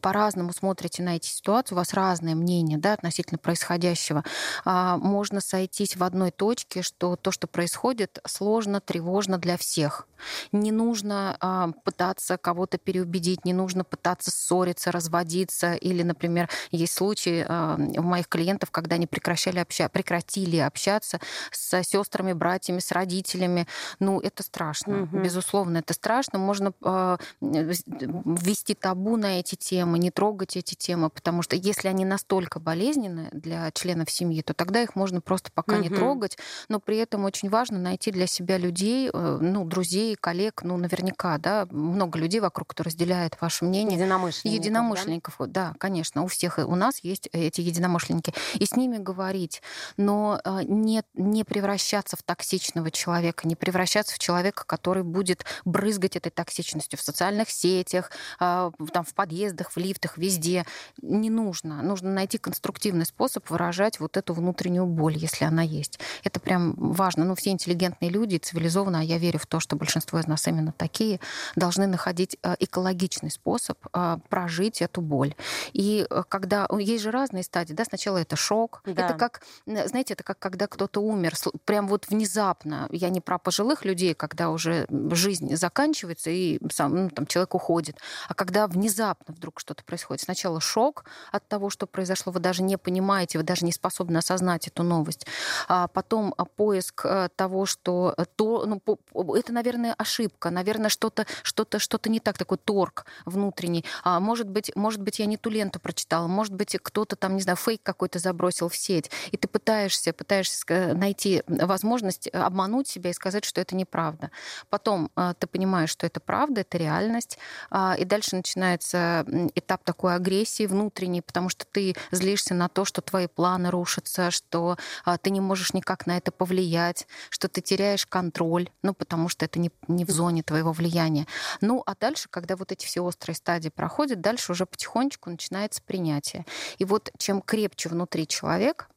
по-разному 0.00 0.52
смотрите 0.52 1.02
на 1.02 1.16
эти 1.16 1.28
ситуации, 1.28 1.74
у 1.74 1.78
вас 1.78 1.94
разное 1.94 2.34
мнение 2.34 2.78
да, 2.78 2.94
относительно 2.94 3.38
происходящего, 3.38 4.24
а, 4.64 4.96
можно 4.96 5.40
сойтись 5.40 5.96
в 5.96 6.02
одной 6.02 6.30
точке, 6.30 6.82
что 6.82 7.16
то, 7.16 7.30
что 7.30 7.46
происходит, 7.46 8.18
сложно, 8.26 8.80
тревожно 8.80 9.38
для 9.38 9.56
всех. 9.56 10.06
Не 10.52 10.72
нужно 10.72 11.36
а, 11.40 11.70
пытаться 11.84 12.36
кого-то 12.36 12.78
переубедить, 12.78 13.44
не 13.44 13.52
нужно 13.52 13.84
пытаться 13.84 14.30
ссориться, 14.30 14.92
разводиться. 14.92 15.74
Или, 15.74 16.02
например, 16.02 16.48
есть 16.70 16.94
случаи 16.94 17.46
а, 17.48 17.76
у 17.76 18.02
моих 18.02 18.28
клиентов, 18.28 18.70
когда 18.70 18.96
они 18.96 19.06
прекращали 19.06 19.58
обща... 19.58 19.88
прекратили 19.88 20.56
общаться 20.56 21.20
с 21.52 21.82
сестрами, 21.84 22.32
братьями, 22.32 22.80
с 22.80 22.90
родителями. 22.92 23.66
Ну, 24.00 24.20
это 24.20 24.42
страшно, 24.42 25.02
угу. 25.02 25.18
безусловно 25.18 25.35
безусловно, 25.36 25.78
это 25.78 25.92
страшно. 25.92 26.38
Можно 26.38 26.72
э, 26.82 27.16
ввести 27.40 28.74
табу 28.74 29.16
на 29.16 29.38
эти 29.38 29.54
темы, 29.54 29.98
не 29.98 30.10
трогать 30.10 30.56
эти 30.56 30.74
темы, 30.74 31.10
потому 31.10 31.42
что 31.42 31.56
если 31.56 31.88
они 31.88 32.04
настолько 32.04 32.58
болезненны 32.58 33.28
для 33.32 33.70
членов 33.72 34.10
семьи, 34.10 34.40
то 34.42 34.54
тогда 34.54 34.82
их 34.82 34.96
можно 34.96 35.20
просто 35.20 35.50
пока 35.52 35.76
угу. 35.76 35.82
не 35.82 35.88
трогать. 35.90 36.38
Но 36.68 36.80
при 36.80 36.96
этом 36.96 37.24
очень 37.24 37.50
важно 37.50 37.78
найти 37.78 38.10
для 38.10 38.26
себя 38.26 38.56
людей, 38.56 39.10
э, 39.12 39.38
ну, 39.40 39.64
друзей, 39.66 40.16
коллег, 40.16 40.62
ну, 40.62 40.76
наверняка, 40.78 41.36
да, 41.38 41.66
много 41.70 42.18
людей 42.18 42.40
вокруг, 42.40 42.68
кто 42.68 42.82
разделяет 42.82 43.38
ваше 43.40 43.64
мнение. 43.66 43.98
Единомышленников. 43.98 44.64
Единомышленников, 44.64 45.34
да? 45.38 45.46
да, 45.46 45.74
конечно. 45.78 46.22
У 46.22 46.28
всех 46.28 46.58
у 46.58 46.74
нас 46.74 47.00
есть 47.02 47.28
эти 47.32 47.60
единомышленники. 47.60 48.32
И 48.54 48.64
с 48.64 48.74
ними 48.74 48.96
говорить, 48.96 49.60
но 49.98 50.40
э, 50.42 50.62
не, 50.62 51.02
не 51.14 51.44
превращаться 51.44 52.16
в 52.16 52.22
токсичного 52.22 52.90
человека, 52.90 53.46
не 53.46 53.54
превращаться 53.54 54.14
в 54.14 54.18
человека, 54.18 54.64
который 54.66 55.02
будет 55.02 55.25
брызгать 55.64 56.16
этой 56.16 56.30
токсичностью 56.30 56.98
в 56.98 57.02
социальных 57.02 57.50
сетях, 57.50 58.10
а, 58.38 58.70
там, 58.92 59.04
в 59.04 59.14
подъездах, 59.14 59.72
в 59.72 59.76
лифтах, 59.76 60.18
везде. 60.18 60.64
Не 61.02 61.30
нужно. 61.30 61.82
Нужно 61.82 62.12
найти 62.12 62.38
конструктивный 62.38 63.06
способ 63.06 63.48
выражать 63.50 64.00
вот 64.00 64.16
эту 64.16 64.34
внутреннюю 64.34 64.86
боль, 64.86 65.16
если 65.16 65.44
она 65.44 65.62
есть. 65.62 65.98
Это 66.24 66.40
прям 66.40 66.74
важно. 66.76 67.24
Ну, 67.24 67.34
все 67.34 67.50
интеллигентные 67.50 68.10
люди, 68.10 68.38
цивилизованные, 68.38 69.02
а 69.02 69.04
я 69.04 69.18
верю 69.18 69.38
в 69.38 69.46
то, 69.46 69.60
что 69.60 69.76
большинство 69.76 70.18
из 70.18 70.26
нас 70.26 70.46
именно 70.46 70.72
такие, 70.72 71.20
должны 71.54 71.86
находить 71.86 72.38
э, 72.42 72.54
экологичный 72.60 73.30
способ 73.30 73.78
а, 73.92 74.18
прожить 74.28 74.82
эту 74.82 75.00
боль. 75.00 75.34
И 75.72 76.06
когда... 76.28 76.68
Есть 76.78 77.04
же 77.04 77.10
разные 77.10 77.42
стадии, 77.42 77.72
да, 77.72 77.84
сначала 77.84 78.18
это 78.18 78.36
шок. 78.36 78.82
Да. 78.84 79.06
Это 79.06 79.14
как, 79.14 79.42
знаете, 79.66 80.14
это 80.14 80.22
как 80.22 80.38
когда 80.38 80.66
кто-то 80.66 81.00
умер, 81.00 81.34
прям 81.64 81.88
вот 81.88 82.08
внезапно. 82.08 82.88
Я 82.90 83.08
не 83.08 83.20
про 83.20 83.38
пожилых 83.38 83.84
людей, 83.84 84.14
когда 84.14 84.50
уже 84.50 84.86
жизнь 85.16 85.54
заканчивается 85.56 86.30
и 86.30 86.58
сам, 86.70 86.94
ну, 86.94 87.10
там, 87.10 87.26
человек 87.26 87.54
уходит, 87.54 87.98
а 88.28 88.34
когда 88.34 88.66
внезапно 88.66 89.34
вдруг 89.34 89.60
что-то 89.60 89.84
происходит. 89.84 90.22
Сначала 90.22 90.60
шок 90.60 91.04
от 91.32 91.46
того, 91.48 91.70
что 91.70 91.86
произошло, 91.86 92.32
вы 92.32 92.40
даже 92.40 92.62
не 92.62 92.76
понимаете, 92.76 93.38
вы 93.38 93.44
даже 93.44 93.64
не 93.64 93.72
способны 93.72 94.18
осознать 94.18 94.68
эту 94.68 94.82
новость. 94.82 95.26
А 95.68 95.88
потом 95.88 96.34
а, 96.36 96.44
поиск 96.44 97.04
э, 97.04 97.28
того, 97.36 97.66
что 97.66 98.14
э, 98.16 98.24
то, 98.36 98.66
ну, 98.66 99.34
это, 99.34 99.52
наверное, 99.52 99.94
ошибка, 99.94 100.50
наверное, 100.50 100.88
что-то 100.88 101.26
что-то 101.42 101.78
что-то 101.78 102.10
не 102.10 102.20
так, 102.20 102.38
такой 102.38 102.58
торг 102.58 103.06
внутренний. 103.24 103.84
А 104.02 104.20
может 104.20 104.48
быть, 104.48 104.74
может 104.74 105.00
быть, 105.00 105.18
я 105.18 105.26
не 105.26 105.36
ту 105.36 105.50
ленту 105.50 105.80
прочитала, 105.80 106.26
может 106.26 106.54
быть, 106.54 106.76
кто-то 106.82 107.16
там, 107.16 107.36
не 107.36 107.42
знаю, 107.42 107.56
фейк 107.56 107.82
какой-то 107.82 108.18
забросил 108.18 108.68
в 108.68 108.76
сеть, 108.76 109.10
и 109.30 109.36
ты 109.36 109.48
пытаешься, 109.48 110.12
пытаешься 110.12 110.94
найти 110.94 111.42
возможность 111.46 112.28
обмануть 112.28 112.88
себя 112.88 113.10
и 113.10 113.14
сказать, 113.14 113.44
что 113.44 113.60
это 113.60 113.76
неправда. 113.76 114.30
Потом 114.70 115.05
а, 115.14 115.34
ты 115.34 115.46
понимаешь, 115.46 115.90
что 115.90 116.06
это 116.06 116.20
правда, 116.20 116.62
это 116.62 116.78
реальность, 116.78 117.38
а, 117.70 117.94
и 117.98 118.04
дальше 118.04 118.36
начинается 118.36 119.24
этап 119.54 119.84
такой 119.84 120.14
агрессии 120.14 120.66
внутренней, 120.66 121.22
потому 121.22 121.48
что 121.48 121.64
ты 121.66 121.94
злишься 122.10 122.54
на 122.54 122.68
то, 122.68 122.84
что 122.84 123.00
твои 123.02 123.26
планы 123.26 123.70
рушатся, 123.70 124.30
что 124.30 124.76
а, 125.04 125.18
ты 125.18 125.30
не 125.30 125.40
можешь 125.40 125.72
никак 125.74 126.06
на 126.06 126.16
это 126.16 126.32
повлиять, 126.32 127.06
что 127.30 127.48
ты 127.48 127.60
теряешь 127.60 128.06
контроль, 128.06 128.70
ну, 128.82 128.94
потому 128.94 129.28
что 129.28 129.44
это 129.44 129.58
не, 129.58 129.70
не 129.88 130.04
в 130.04 130.10
зоне 130.10 130.42
твоего 130.42 130.72
влияния. 130.72 131.26
Ну, 131.60 131.82
а 131.86 131.94
дальше, 131.94 132.28
когда 132.30 132.56
вот 132.56 132.72
эти 132.72 132.86
все 132.86 133.00
острые 133.00 133.36
стадии 133.36 133.68
проходят, 133.68 134.20
дальше 134.20 134.52
уже 134.52 134.66
потихонечку 134.66 135.30
начинается 135.30 135.82
принятие. 135.82 136.44
И 136.78 136.84
вот 136.84 137.10
чем 137.18 137.40
крепче 137.40 137.88
внутри 137.88 138.26
человек, 138.26 138.88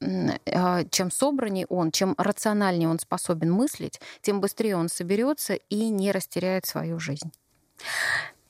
чем 0.92 1.12
собраннее 1.12 1.66
он, 1.68 1.92
чем 1.92 2.16
рациональнее 2.18 2.90
он 2.90 3.00
способен 3.00 3.52
мыслить, 3.52 4.00
тем 4.22 4.42
быстрее 4.42 4.76
он 4.76 4.90
соберется 4.90 5.54
и 5.54 5.90
не 6.00 6.12
растеряет 6.12 6.66
свою 6.66 7.00
жизнь. 7.00 7.32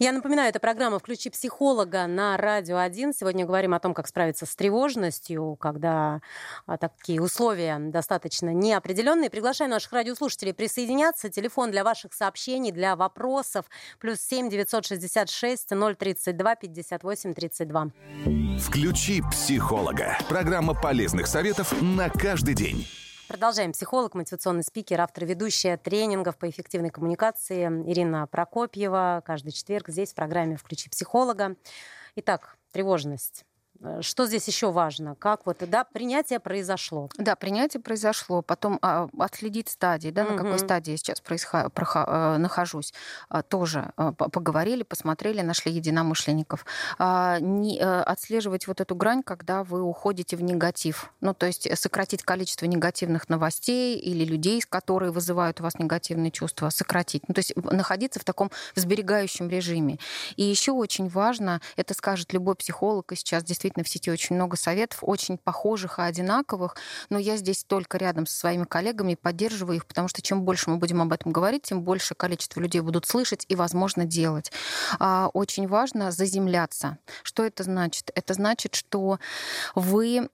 Я 0.01 0.13
напоминаю, 0.13 0.47
это 0.47 0.61
программа 0.61 0.97
«Включи 0.97 1.29
психолога» 1.29 2.07
на 2.07 2.37
Радио 2.37 2.77
1. 2.77 3.13
Сегодня 3.13 3.45
говорим 3.45 3.73
о 3.73 3.81
том, 3.81 3.93
как 3.93 4.07
справиться 4.07 4.45
с 4.45 4.55
тревожностью, 4.55 5.57
когда 5.59 6.21
а, 6.65 6.77
такие 6.77 7.21
условия 7.21 7.77
достаточно 7.79 8.53
неопределенные. 8.53 9.29
Приглашаю 9.29 9.69
наших 9.69 9.91
радиослушателей 9.91 10.53
присоединяться. 10.53 11.29
Телефон 11.29 11.71
для 11.71 11.83
ваших 11.83 12.13
сообщений, 12.13 12.71
для 12.71 12.95
вопросов. 12.95 13.65
Плюс 13.99 14.21
7 14.21 14.49
966 14.49 15.67
032 15.67 16.55
58 16.55 17.33
32. 17.33 17.87
«Включи 18.61 19.21
психолога». 19.29 20.17
Программа 20.29 20.75
полезных 20.75 21.27
советов 21.27 21.73
на 21.81 22.09
каждый 22.09 22.55
день. 22.55 22.87
Продолжаем. 23.29 23.73
Психолог, 23.73 24.15
мотивационный 24.15 24.63
спикер, 24.63 24.99
автор 25.01 25.23
ведущая 25.23 25.77
тренингов 25.77 26.35
по 26.35 26.49
эффективной 26.49 26.89
коммуникации 26.89 27.67
Ирина 27.85 28.25
Прокопьева. 28.25 29.21
Каждый 29.23 29.51
четверг 29.51 29.89
здесь 29.89 30.13
в 30.13 30.15
программе 30.15 30.57
«Включи 30.57 30.89
психолога». 30.89 31.55
Итак, 32.15 32.57
тревожность. 32.71 33.45
Э, 33.81 34.01
что 34.01 34.25
здесь 34.25 34.47
еще 34.47 34.71
важно? 34.71 35.15
Как 35.15 35.45
вот, 35.45 35.57
да, 35.67 35.83
принятие 35.83 36.39
произошло? 36.39 37.09
Да, 37.17 37.35
принятие 37.35 37.81
произошло. 37.81 38.41
Потом 38.41 38.79
а, 38.81 39.09
отследить 39.17 39.69
стадии, 39.69 40.09
да, 40.09 40.23
угу. 40.23 40.33
на 40.33 40.37
какой 40.37 40.59
стадии 40.59 40.91
я 40.91 40.97
сейчас 40.97 41.21
происход... 41.21 41.71
прохо... 41.73 42.05
Э, 42.07 42.37
нахожусь. 42.37 42.93
А, 43.29 43.41
тоже 43.41 43.91
а, 43.95 44.11
поговорили, 44.11 44.83
посмотрели, 44.83 45.41
нашли 45.41 45.71
единомышленников. 45.71 46.65
А, 46.97 47.39
не, 47.39 47.79
а, 47.79 48.03
отслеживать 48.03 48.67
вот 48.67 48.81
эту 48.81 48.95
грань, 48.95 49.23
когда 49.23 49.63
вы 49.63 49.81
уходите 49.81 50.35
в 50.35 50.43
негатив. 50.43 51.11
Ну, 51.21 51.33
то 51.33 51.45
есть 51.45 51.67
сократить 51.77 52.23
количество 52.23 52.65
негативных 52.65 53.29
новостей 53.29 53.97
или 53.97 54.25
людей, 54.25 54.61
которые 54.61 55.11
вызывают 55.11 55.59
у 55.59 55.63
вас 55.63 55.79
негативные 55.79 56.31
чувства, 56.31 56.69
сократить. 56.69 57.27
Ну, 57.27 57.33
то 57.33 57.39
есть 57.39 57.55
находиться 57.55 58.19
в 58.19 58.23
таком 58.23 58.51
сберегающем 58.75 59.49
режиме. 59.49 59.99
И 60.35 60.43
еще 60.43 60.71
очень 60.71 61.07
важно, 61.07 61.61
это 61.75 61.93
скажет 61.93 62.33
любой 62.33 62.55
психолог, 62.55 63.11
и 63.11 63.15
сейчас 63.15 63.43
действительно 63.43 63.68
действительно 63.69 63.83
в 63.83 63.89
сети 63.89 64.11
очень 64.11 64.35
много 64.35 64.57
советов, 64.57 64.99
очень 65.01 65.37
похожих 65.37 65.99
и 65.99 66.01
одинаковых, 66.01 66.75
но 67.09 67.19
я 67.19 67.37
здесь 67.37 67.63
только 67.63 67.97
рядом 67.97 68.25
со 68.25 68.37
своими 68.37 68.63
коллегами 68.63 69.15
поддерживаю 69.15 69.77
их, 69.77 69.85
потому 69.85 70.07
что 70.07 70.21
чем 70.21 70.43
больше 70.43 70.69
мы 70.69 70.77
будем 70.77 71.01
об 71.01 71.13
этом 71.13 71.31
говорить, 71.31 71.63
тем 71.63 71.83
больше 71.83 72.15
количество 72.15 72.59
людей 72.59 72.81
будут 72.81 73.05
слышать 73.05 73.45
и, 73.47 73.55
возможно, 73.55 74.05
делать. 74.05 74.51
А, 74.99 75.29
очень 75.33 75.67
важно 75.67 76.11
заземляться. 76.11 76.97
Что 77.23 77.45
это 77.45 77.63
значит? 77.63 78.11
Это 78.15 78.33
значит, 78.33 78.75
что 78.75 79.19
вы 79.75 80.29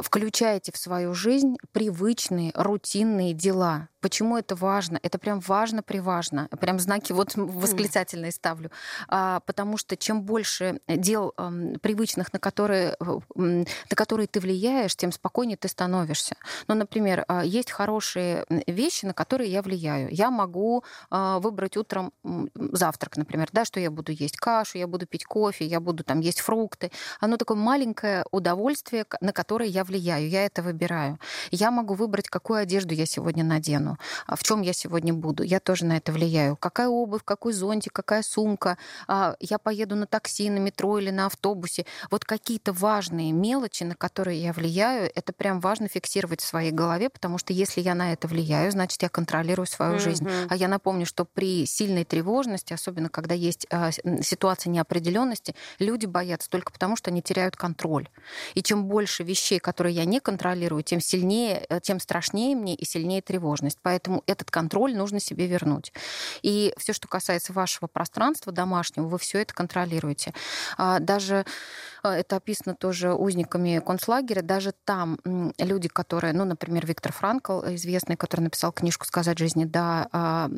включаете 0.00 0.72
в 0.72 0.76
свою 0.76 1.14
жизнь 1.14 1.56
привычные, 1.72 2.52
рутинные 2.54 3.32
дела, 3.32 3.88
Почему 4.06 4.38
это 4.38 4.54
важно? 4.54 5.00
Это 5.02 5.18
прям 5.18 5.40
важно-приважно. 5.40 6.48
Прям 6.60 6.78
знаки 6.78 7.10
вот 7.10 7.32
восклицательные 7.34 8.30
ставлю. 8.30 8.70
А, 9.08 9.40
потому 9.40 9.76
что 9.78 9.96
чем 9.96 10.22
больше 10.22 10.78
дел 10.86 11.34
а, 11.36 11.50
привычных, 11.82 12.32
на 12.32 12.38
которые, 12.38 12.96
на 13.34 13.66
которые 13.88 14.28
ты 14.28 14.38
влияешь, 14.38 14.94
тем 14.94 15.10
спокойнее 15.10 15.56
ты 15.56 15.66
становишься. 15.66 16.36
Ну, 16.68 16.76
например, 16.76 17.24
а, 17.26 17.44
есть 17.44 17.72
хорошие 17.72 18.44
вещи, 18.68 19.06
на 19.06 19.12
которые 19.12 19.50
я 19.50 19.60
влияю. 19.60 20.08
Я 20.12 20.30
могу 20.30 20.84
а, 21.10 21.40
выбрать 21.40 21.76
утром 21.76 22.12
завтрак, 22.54 23.16
например, 23.16 23.48
да, 23.52 23.64
что 23.64 23.80
я 23.80 23.90
буду 23.90 24.12
есть 24.12 24.36
кашу, 24.36 24.78
я 24.78 24.86
буду 24.86 25.06
пить 25.06 25.24
кофе, 25.24 25.64
я 25.64 25.80
буду 25.80 26.04
там 26.04 26.20
есть 26.20 26.42
фрукты. 26.42 26.92
Оно 27.18 27.38
такое 27.38 27.56
маленькое 27.56 28.24
удовольствие, 28.30 29.04
на 29.20 29.32
которое 29.32 29.68
я 29.68 29.82
влияю. 29.82 30.28
Я 30.28 30.46
это 30.46 30.62
выбираю. 30.62 31.18
Я 31.50 31.72
могу 31.72 31.94
выбрать, 31.94 32.28
какую 32.28 32.60
одежду 32.60 32.94
я 32.94 33.04
сегодня 33.04 33.42
надену 33.42 33.95
а 34.26 34.36
в 34.36 34.42
чем 34.42 34.62
я 34.62 34.72
сегодня 34.72 35.12
буду. 35.12 35.42
Я 35.42 35.60
тоже 35.60 35.84
на 35.84 35.96
это 35.96 36.12
влияю. 36.12 36.56
Какая 36.56 36.88
обувь, 36.88 37.22
какой 37.24 37.52
зонтик, 37.52 37.92
какая 37.92 38.22
сумка. 38.22 38.78
А, 39.08 39.36
я 39.40 39.58
поеду 39.58 39.96
на 39.96 40.06
такси, 40.06 40.50
на 40.50 40.58
метро 40.58 40.98
или 40.98 41.10
на 41.10 41.26
автобусе. 41.26 41.86
Вот 42.10 42.24
какие-то 42.24 42.72
важные 42.72 43.32
мелочи, 43.32 43.84
на 43.84 43.94
которые 43.94 44.42
я 44.42 44.52
влияю, 44.52 45.10
это 45.14 45.32
прям 45.32 45.60
важно 45.60 45.88
фиксировать 45.88 46.40
в 46.40 46.46
своей 46.46 46.72
голове, 46.72 47.08
потому 47.08 47.38
что 47.38 47.52
если 47.52 47.80
я 47.80 47.94
на 47.94 48.12
это 48.12 48.28
влияю, 48.28 48.70
значит, 48.72 49.02
я 49.02 49.08
контролирую 49.08 49.66
свою 49.66 49.94
mm-hmm. 49.94 49.98
жизнь. 49.98 50.28
А 50.48 50.56
я 50.56 50.68
напомню, 50.68 51.06
что 51.06 51.24
при 51.24 51.66
сильной 51.66 52.04
тревожности, 52.04 52.72
особенно 52.72 53.08
когда 53.08 53.34
есть 53.34 53.66
а, 53.70 53.90
ситуация 54.22 54.70
неопределенности, 54.70 55.54
люди 55.78 56.06
боятся 56.06 56.48
только 56.50 56.72
потому, 56.72 56.96
что 56.96 57.10
они 57.10 57.22
теряют 57.22 57.56
контроль. 57.56 58.08
И 58.54 58.62
чем 58.62 58.84
больше 58.86 59.22
вещей, 59.22 59.58
которые 59.58 59.94
я 59.94 60.04
не 60.04 60.20
контролирую, 60.20 60.82
тем 60.82 61.00
сильнее, 61.00 61.64
э, 61.68 61.80
тем 61.80 62.00
страшнее 62.00 62.56
мне 62.56 62.74
и 62.74 62.84
сильнее 62.84 63.22
тревожность 63.22 63.78
поэтому 63.86 64.24
этот 64.26 64.50
контроль 64.50 64.96
нужно 64.96 65.20
себе 65.20 65.46
вернуть. 65.46 65.92
И 66.42 66.74
все, 66.76 66.92
что 66.92 67.06
касается 67.06 67.52
вашего 67.52 67.86
пространства 67.86 68.52
домашнего, 68.52 69.06
вы 69.06 69.16
все 69.16 69.38
это 69.38 69.54
контролируете. 69.54 70.34
А, 70.76 70.98
даже 70.98 71.44
это 72.14 72.36
описано 72.36 72.74
тоже 72.74 73.14
узниками 73.14 73.80
концлагеря, 73.84 74.42
даже 74.42 74.72
там 74.84 75.18
люди, 75.58 75.88
которые, 75.88 76.32
ну, 76.32 76.44
например, 76.44 76.86
Виктор 76.86 77.12
Франкл, 77.12 77.60
известный, 77.74 78.16
который 78.16 78.42
написал 78.42 78.72
книжку 78.72 79.06
«Сказать 79.06 79.38
жизни», 79.38 79.64
да, 79.64 80.08
а, 80.12 80.50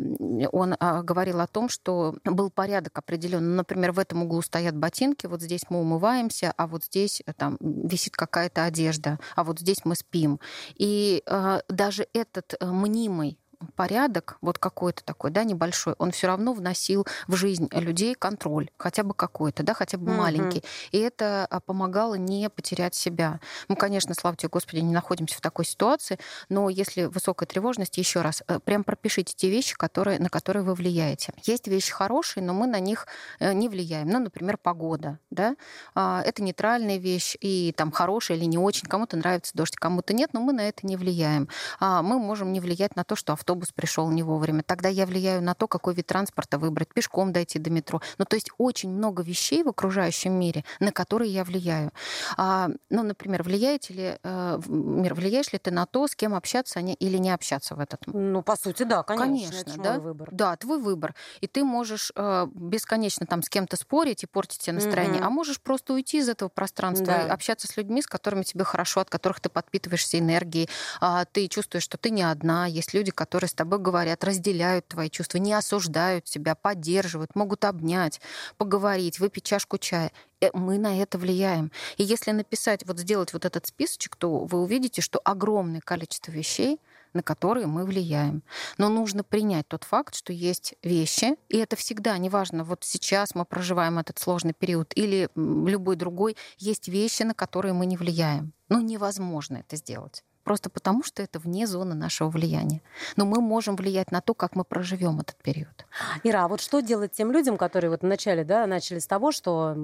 он 0.52 0.76
говорил 1.04 1.40
о 1.40 1.46
том, 1.46 1.68
что 1.68 2.16
был 2.24 2.50
порядок 2.50 2.98
определенный. 2.98 3.56
Например, 3.56 3.92
в 3.92 3.98
этом 3.98 4.22
углу 4.22 4.42
стоят 4.42 4.76
ботинки, 4.76 5.26
вот 5.26 5.42
здесь 5.42 5.62
мы 5.68 5.80
умываемся, 5.80 6.52
а 6.56 6.66
вот 6.66 6.84
здесь 6.84 7.22
э, 7.26 7.32
там 7.32 7.56
висит 7.60 8.16
какая-то 8.16 8.64
одежда, 8.64 9.18
а 9.36 9.44
вот 9.44 9.60
здесь 9.60 9.84
мы 9.84 9.94
спим. 9.94 10.40
И 10.76 11.22
даже 11.68 12.06
этот 12.12 12.54
э, 12.58 12.66
мнимый 12.66 13.38
порядок, 13.74 14.38
вот 14.40 14.58
какой-то 14.58 15.04
такой, 15.04 15.30
да, 15.30 15.44
небольшой, 15.44 15.94
он 15.98 16.10
все 16.10 16.26
равно 16.26 16.52
вносил 16.52 17.06
в 17.26 17.36
жизнь 17.36 17.68
людей 17.72 18.14
контроль, 18.14 18.70
хотя 18.76 19.02
бы 19.02 19.14
какой-то, 19.14 19.62
да, 19.62 19.74
хотя 19.74 19.98
бы 19.98 20.10
mm-hmm. 20.10 20.16
маленький. 20.16 20.64
И 20.92 20.98
это 20.98 21.46
а, 21.50 21.60
помогало 21.60 22.14
не 22.14 22.48
потерять 22.50 22.94
себя. 22.94 23.40
Мы, 23.68 23.76
конечно, 23.76 24.14
слава 24.14 24.36
тебе, 24.36 24.48
Господи, 24.48 24.80
не 24.80 24.92
находимся 24.92 25.36
в 25.36 25.40
такой 25.40 25.64
ситуации, 25.64 26.18
но 26.48 26.68
если 26.68 27.04
высокая 27.04 27.46
тревожность, 27.46 27.96
еще 27.98 28.22
раз, 28.22 28.42
э, 28.46 28.58
прям 28.60 28.84
пропишите 28.84 29.34
те 29.36 29.50
вещи, 29.50 29.76
которые, 29.76 30.18
на 30.18 30.28
которые 30.28 30.62
вы 30.62 30.74
влияете. 30.74 31.32
Есть 31.44 31.66
вещи 31.68 31.92
хорошие, 31.92 32.42
но 32.44 32.54
мы 32.54 32.66
на 32.66 32.80
них 32.80 33.06
э, 33.40 33.52
не 33.52 33.68
влияем. 33.68 34.08
Ну, 34.08 34.18
например, 34.18 34.58
погода, 34.58 35.18
да, 35.30 35.56
а, 35.94 36.22
это 36.24 36.42
нейтральная 36.42 36.98
вещь, 36.98 37.36
и 37.40 37.72
там 37.76 37.90
хорошая 37.90 38.36
или 38.36 38.44
не 38.44 38.58
очень, 38.58 38.88
кому-то 38.88 39.16
нравится 39.16 39.52
дождь, 39.54 39.76
кому-то 39.76 40.12
нет, 40.12 40.30
но 40.32 40.40
мы 40.40 40.52
на 40.52 40.68
это 40.68 40.86
не 40.86 40.96
влияем. 40.96 41.48
А, 41.80 42.02
мы 42.02 42.18
можем 42.18 42.52
не 42.52 42.60
влиять 42.60 42.96
на 42.96 43.04
то, 43.04 43.16
что 43.16 43.32
автобус 43.48 43.72
пришел 43.72 44.10
не 44.10 44.22
вовремя. 44.22 44.62
Тогда 44.62 44.90
я 44.90 45.06
влияю 45.06 45.42
на 45.42 45.54
то, 45.54 45.66
какой 45.68 45.94
вид 45.94 46.06
транспорта 46.06 46.58
выбрать, 46.58 46.92
пешком 46.92 47.32
дойти 47.32 47.58
до 47.58 47.70
метро. 47.70 48.02
Ну, 48.18 48.26
то 48.26 48.36
есть 48.36 48.50
очень 48.58 48.90
много 48.90 49.22
вещей 49.22 49.62
в 49.62 49.68
окружающем 49.68 50.32
мире, 50.32 50.64
на 50.80 50.92
которые 50.92 51.32
я 51.32 51.44
влияю. 51.44 51.90
А, 52.36 52.68
ну, 52.90 53.02
например, 53.02 53.42
влияете 53.42 53.94
ли, 53.94 54.18
э, 54.22 54.60
мир, 54.66 55.14
влияешь 55.14 55.52
ли 55.52 55.58
ты 55.58 55.70
на 55.70 55.86
то, 55.86 56.06
с 56.06 56.14
кем 56.14 56.34
общаться 56.34 56.80
или 56.80 57.18
не 57.18 57.30
общаться 57.30 57.74
в 57.74 57.80
этот 57.80 58.06
Ну, 58.06 58.42
по 58.42 58.56
сути, 58.56 58.82
да, 58.82 59.02
конечно. 59.02 59.50
Конечно, 59.50 59.70
это 59.70 59.82
да? 59.82 59.92
Мой 59.94 60.00
выбор. 60.00 60.28
Да, 60.30 60.56
твой 60.56 60.78
выбор. 60.78 61.14
И 61.40 61.46
ты 61.46 61.64
можешь 61.64 62.12
э, 62.14 62.46
бесконечно 62.54 63.26
там 63.26 63.42
с 63.42 63.48
кем-то 63.48 63.76
спорить 63.76 64.24
и 64.24 64.26
портить 64.26 64.62
себе 64.62 64.74
настроение, 64.74 65.22
mm-hmm. 65.22 65.26
а 65.26 65.30
можешь 65.30 65.60
просто 65.60 65.94
уйти 65.94 66.18
из 66.18 66.28
этого 66.28 66.50
пространства 66.50 67.06
да. 67.06 67.26
и 67.26 67.28
общаться 67.28 67.66
с 67.66 67.76
людьми, 67.78 68.02
с 68.02 68.06
которыми 68.06 68.42
тебе 68.42 68.64
хорошо, 68.64 69.00
от 69.00 69.08
которых 69.08 69.40
ты 69.40 69.48
подпитываешься 69.48 70.18
энергией, 70.18 70.68
э, 71.00 71.24
ты 71.32 71.48
чувствуешь, 71.48 71.84
что 71.84 71.96
ты 71.96 72.10
не 72.10 72.22
одна, 72.22 72.66
есть 72.66 72.92
люди, 72.92 73.10
которые 73.10 73.37
с 73.46 73.54
тобой 73.54 73.78
говорят, 73.78 74.24
разделяют 74.24 74.88
твои 74.88 75.08
чувства, 75.08 75.38
не 75.38 75.52
осуждают 75.52 76.24
тебя, 76.24 76.54
поддерживают, 76.54 77.34
могут 77.34 77.64
обнять, 77.64 78.20
поговорить, 78.56 79.20
выпить 79.20 79.44
чашку 79.44 79.78
чая. 79.78 80.12
Э, 80.40 80.48
мы 80.52 80.78
на 80.78 81.00
это 81.00 81.18
влияем. 81.18 81.70
И 81.96 82.02
если 82.02 82.32
написать, 82.32 82.84
вот 82.86 82.98
сделать 82.98 83.32
вот 83.32 83.44
этот 83.44 83.66
списочек, 83.66 84.16
то 84.16 84.44
вы 84.44 84.60
увидите, 84.62 85.02
что 85.02 85.20
огромное 85.24 85.80
количество 85.80 86.32
вещей, 86.32 86.80
на 87.14 87.22
которые 87.22 87.66
мы 87.66 87.84
влияем. 87.84 88.42
Но 88.76 88.88
нужно 88.88 89.24
принять 89.24 89.68
тот 89.68 89.84
факт, 89.84 90.14
что 90.14 90.32
есть 90.32 90.74
вещи, 90.82 91.36
и 91.48 91.56
это 91.58 91.76
всегда, 91.76 92.16
неважно, 92.18 92.64
вот 92.64 92.84
сейчас 92.84 93.34
мы 93.34 93.44
проживаем 93.44 93.98
этот 93.98 94.18
сложный 94.18 94.52
период 94.52 94.92
или 94.94 95.28
любой 95.34 95.96
другой, 95.96 96.36
есть 96.58 96.88
вещи, 96.88 97.22
на 97.22 97.34
которые 97.34 97.72
мы 97.72 97.86
не 97.86 97.96
влияем. 97.96 98.52
Ну, 98.68 98.80
невозможно 98.80 99.58
это 99.58 99.76
сделать 99.76 100.22
просто 100.48 100.70
потому, 100.70 101.02
что 101.02 101.22
это 101.22 101.38
вне 101.38 101.66
зоны 101.66 101.94
нашего 101.94 102.30
влияния. 102.30 102.80
Но 103.16 103.26
мы 103.26 103.42
можем 103.42 103.76
влиять 103.76 104.10
на 104.10 104.22
то, 104.22 104.32
как 104.32 104.56
мы 104.56 104.64
проживем 104.64 105.20
этот 105.20 105.36
период. 105.36 105.84
Ира, 106.24 106.44
а 106.44 106.48
вот 106.48 106.62
что 106.62 106.80
делать 106.80 107.12
тем 107.12 107.32
людям, 107.32 107.58
которые 107.58 107.90
вот 107.90 108.00
вначале 108.00 108.44
да, 108.44 108.66
начали 108.66 108.98
с 108.98 109.06
того, 109.06 109.30
что 109.30 109.76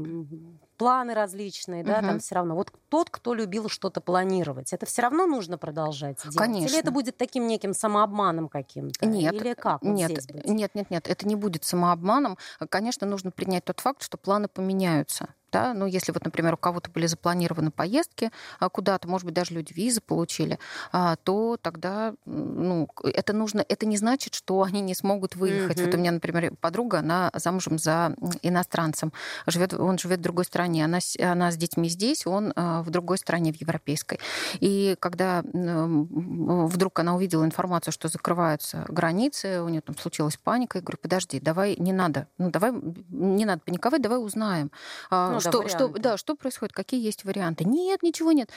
планы 0.78 1.12
различные, 1.12 1.84
да, 1.84 1.98
угу. 1.98 2.06
там 2.06 2.18
все 2.20 2.34
равно. 2.36 2.54
Вот 2.54 2.72
тот, 2.88 3.10
кто 3.10 3.34
любил 3.34 3.68
что-то 3.68 4.00
планировать, 4.00 4.72
это 4.72 4.86
все 4.86 5.02
равно 5.02 5.26
нужно 5.26 5.58
продолжать 5.58 6.22
делать? 6.22 6.38
Конечно. 6.38 6.66
Или 6.66 6.78
это 6.78 6.90
будет 6.90 7.18
таким 7.18 7.46
неким 7.46 7.74
самообманом 7.74 8.48
каким-то? 8.48 9.04
Нет. 9.04 9.34
Или 9.34 9.52
как? 9.52 9.82
Вот 9.82 9.92
нет, 9.92 10.12
нет, 10.46 10.74
нет, 10.74 10.90
нет, 10.90 11.08
это 11.08 11.28
не 11.28 11.36
будет 11.36 11.64
самообманом. 11.64 12.38
Конечно, 12.70 13.06
нужно 13.06 13.30
принять 13.30 13.66
тот 13.66 13.80
факт, 13.80 14.02
что 14.02 14.16
планы 14.16 14.48
поменяются 14.48 15.28
да, 15.54 15.72
ну, 15.72 15.86
если 15.86 16.10
вот, 16.10 16.24
например, 16.24 16.54
у 16.54 16.56
кого-то 16.56 16.90
были 16.90 17.06
запланированы 17.06 17.70
поездки 17.70 18.32
а, 18.58 18.68
куда-то, 18.68 19.06
может 19.06 19.24
быть, 19.24 19.34
даже 19.34 19.54
люди 19.54 19.72
визы 19.72 20.00
получили, 20.00 20.58
а, 20.90 21.14
то 21.14 21.56
тогда, 21.62 22.14
ну, 22.26 22.88
это 23.04 23.32
нужно, 23.32 23.64
это 23.68 23.86
не 23.86 23.96
значит, 23.96 24.34
что 24.34 24.64
они 24.64 24.80
не 24.80 24.96
смогут 24.96 25.36
выехать. 25.36 25.78
Mm-hmm. 25.78 25.86
Вот 25.86 25.94
у 25.94 25.98
меня, 25.98 26.10
например, 26.10 26.54
подруга, 26.60 26.98
она 26.98 27.30
замужем 27.34 27.78
за 27.78 28.16
иностранцем, 28.42 29.12
живет, 29.46 29.74
он 29.74 29.96
живет 29.96 30.18
в 30.18 30.22
другой 30.22 30.44
стране, 30.44 30.84
она, 30.84 30.98
она 31.20 31.52
с 31.52 31.56
детьми 31.56 31.88
здесь, 31.88 32.26
он 32.26 32.52
а, 32.56 32.82
в 32.82 32.90
другой 32.90 33.18
стране, 33.18 33.52
в 33.52 33.56
европейской. 33.56 34.18
И 34.54 34.96
когда 34.98 35.44
вдруг 35.44 36.98
она 36.98 37.14
увидела 37.14 37.44
информацию, 37.44 37.92
что 37.92 38.08
закрываются 38.08 38.84
границы, 38.88 39.62
у 39.62 39.68
нее 39.68 39.82
там 39.82 39.96
случилась 39.96 40.36
паника, 40.36 40.78
я 40.78 40.82
говорю, 40.82 40.98
подожди, 41.00 41.38
давай 41.38 41.76
не 41.78 41.92
надо, 41.92 42.26
ну 42.38 42.50
давай 42.50 42.72
не 42.72 43.44
надо 43.44 43.60
паниковать, 43.64 44.02
давай 44.02 44.18
узнаем, 44.18 44.72
ну, 45.12 45.38
что, 45.50 45.68
что, 45.68 45.88
да, 45.88 46.16
что 46.16 46.34
происходит, 46.34 46.72
какие 46.72 47.04
есть 47.04 47.24
варианты. 47.24 47.64
Нет, 47.64 48.02
ничего 48.02 48.32
нет. 48.32 48.50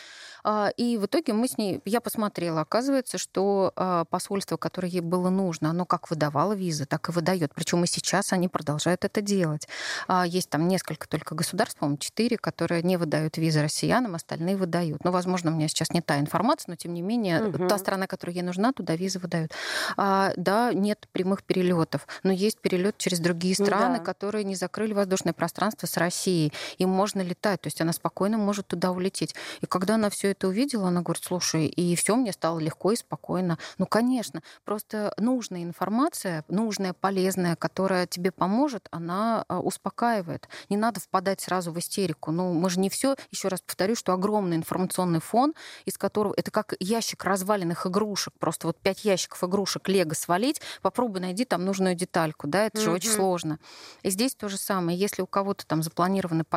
А, 0.44 0.70
и 0.78 0.98
в 0.98 1.06
итоге 1.06 1.34
мы 1.34 1.48
с 1.48 1.58
ней, 1.58 1.82
я 1.86 2.02
посмотрела, 2.02 2.62
оказывается, 2.62 3.18
что 3.18 3.74
а, 3.76 4.06
посольство, 4.06 4.58
которое 4.58 4.90
ей 4.90 5.02
было 5.02 5.30
нужно, 5.30 5.70
оно 5.70 5.86
как 5.86 6.10
выдавало 6.10 6.54
визы, 6.54 6.86
так 6.86 7.10
и 7.10 7.12
выдает. 7.12 7.54
Причем 7.54 7.84
и 7.84 7.88
сейчас 7.88 8.34
они 8.34 8.48
продолжают 8.48 9.06
это 9.06 9.22
делать. 9.22 9.68
А, 10.08 10.26
есть 10.26 10.50
там 10.50 10.68
несколько 10.68 11.08
только 11.08 11.36
государств, 11.36 11.80
по-моему, 11.80 11.98
четыре, 11.98 12.38
которые 12.38 12.84
не 12.84 12.98
выдают 12.98 13.38
визы 13.38 13.62
россиянам, 13.62 14.16
остальные 14.16 14.58
выдают. 14.58 15.04
Ну, 15.04 15.12
возможно, 15.12 15.52
у 15.52 15.54
меня 15.54 15.68
сейчас 15.68 15.92
не 15.92 16.02
та 16.02 16.20
информация, 16.20 16.72
но 16.72 16.76
тем 16.76 16.94
не 16.94 17.02
менее, 17.02 17.44
угу. 17.44 17.68
та 17.68 17.78
страна, 17.78 18.08
которая 18.08 18.36
ей 18.36 18.44
нужна, 18.44 18.74
туда 18.74 18.96
визы 18.96 19.20
выдают. 19.20 19.52
Да, 19.98 20.72
нет 20.74 21.08
прямых 21.12 21.44
перелетов, 21.44 22.08
но 22.24 22.32
есть 22.32 22.60
перелет 22.60 22.98
через 22.98 23.20
другие 23.20 23.56
страны, 23.56 23.98
да. 23.98 24.04
которые 24.04 24.44
не 24.44 24.56
закрыли 24.56 24.94
воздушное 24.94 25.34
пространство 25.34 25.88
с 25.88 25.98
Россией 25.98 26.54
им 26.78 26.90
можно 26.90 27.22
летать, 27.22 27.62
то 27.62 27.68
есть 27.68 27.82
она 27.82 27.94
спокойно 27.94 28.38
может 28.38 28.68
туда 28.68 28.92
улететь. 28.92 29.36
И 29.62 29.66
когда 29.66 29.96
она 29.96 30.10
все 30.10 30.32
это 30.32 30.48
увидела, 30.48 30.88
она 30.88 31.02
говорит, 31.02 31.24
слушай, 31.24 31.68
и 31.68 31.96
все 31.96 32.16
мне 32.16 32.32
стало 32.32 32.60
легко 32.60 32.92
и 32.92 32.96
спокойно. 32.96 33.58
Ну, 33.78 33.86
конечно, 33.86 34.42
просто 34.66 35.14
нужная 35.18 35.64
информация, 35.64 36.44
нужная, 36.48 36.94
полезная, 36.94 37.56
которая 37.56 38.08
тебе 38.08 38.32
поможет, 38.32 38.88
она 38.92 39.46
а, 39.48 39.60
успокаивает. 39.60 40.48
Не 40.70 40.78
надо 40.78 41.00
впадать 41.00 41.42
сразу 41.42 41.72
в 41.72 41.80
истерику. 41.80 42.32
Ну, 42.32 42.54
мы 42.54 42.70
же 42.70 42.80
не 42.80 42.90
все, 42.90 43.16
еще 43.32 43.48
раз 43.48 43.62
повторю, 43.62 43.96
что 43.96 44.14
огромный 44.14 44.58
информационный 44.58 45.20
фон, 45.20 45.54
из 45.86 45.98
которого 45.98 46.34
это 46.38 46.52
как 46.52 46.74
ящик 46.80 47.24
разваленных 47.24 47.86
игрушек, 47.86 48.34
просто 48.40 48.68
вот 48.68 48.78
пять 48.78 49.06
ящиков 49.06 49.44
игрушек 49.44 49.88
Лего 49.88 50.14
свалить, 50.14 50.62
попробуй 50.82 51.22
найди 51.22 51.46
там 51.46 51.66
нужную 51.66 51.96
детальку, 51.96 52.48
да, 52.48 52.66
это 52.66 52.78
mm-hmm. 52.78 52.84
же 52.84 52.92
очень 52.92 53.12
сложно. 53.12 53.60
И 54.04 54.10
здесь 54.10 54.36
то 54.36 54.50
же 54.50 54.58
самое. 54.58 54.98
Если 54.98 55.22
у 55.22 55.28
кого-то 55.28 55.66
там 55.66 55.84
запланированы 55.84 56.44
поездки, 56.44 56.57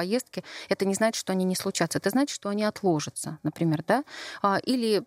это 0.68 0.84
не 0.86 0.94
значит, 0.94 1.18
что 1.18 1.32
они 1.32 1.44
не 1.44 1.56
случатся. 1.56 1.98
Это 1.98 2.10
значит, 2.10 2.34
что 2.34 2.48
они 2.48 2.64
отложатся, 2.64 3.38
например, 3.42 3.82
да? 3.86 4.04
А, 4.42 4.58
или 4.58 5.02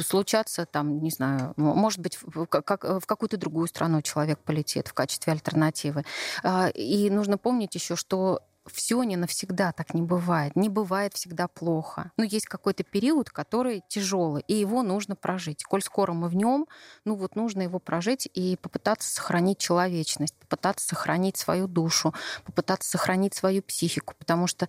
случатся 0.00 0.66
там, 0.66 1.02
не 1.02 1.10
знаю, 1.10 1.54
может 1.56 2.00
быть, 2.00 2.18
как, 2.48 2.84
в 2.84 3.06
какую-то 3.06 3.36
другую 3.36 3.68
страну 3.68 4.02
человек 4.02 4.38
полетит 4.38 4.88
в 4.88 4.94
качестве 4.94 5.32
альтернативы. 5.32 6.04
А, 6.42 6.68
и 6.68 7.10
нужно 7.10 7.38
помнить 7.38 7.74
еще, 7.74 7.96
что 7.96 8.42
все 8.68 9.02
не 9.02 9.16
навсегда 9.16 9.72
так 9.72 9.94
не 9.94 10.02
бывает. 10.02 10.56
Не 10.56 10.68
бывает 10.68 11.14
всегда 11.14 11.48
плохо. 11.48 12.12
Но 12.16 12.24
есть 12.24 12.46
какой-то 12.46 12.84
период, 12.84 13.30
который 13.30 13.82
тяжелый, 13.88 14.44
и 14.46 14.54
его 14.54 14.82
нужно 14.82 15.16
прожить. 15.16 15.64
Коль 15.64 15.82
скоро 15.82 16.12
мы 16.12 16.28
в 16.28 16.36
нем, 16.36 16.66
ну 17.04 17.14
вот 17.14 17.36
нужно 17.36 17.62
его 17.62 17.78
прожить 17.78 18.28
и 18.32 18.56
попытаться 18.60 19.08
сохранить 19.12 19.58
человечность, 19.58 20.34
попытаться 20.34 20.86
сохранить 20.86 21.36
свою 21.36 21.66
душу, 21.66 22.14
попытаться 22.44 22.88
сохранить 22.88 23.34
свою 23.34 23.62
психику, 23.62 24.14
потому 24.18 24.46
что 24.46 24.68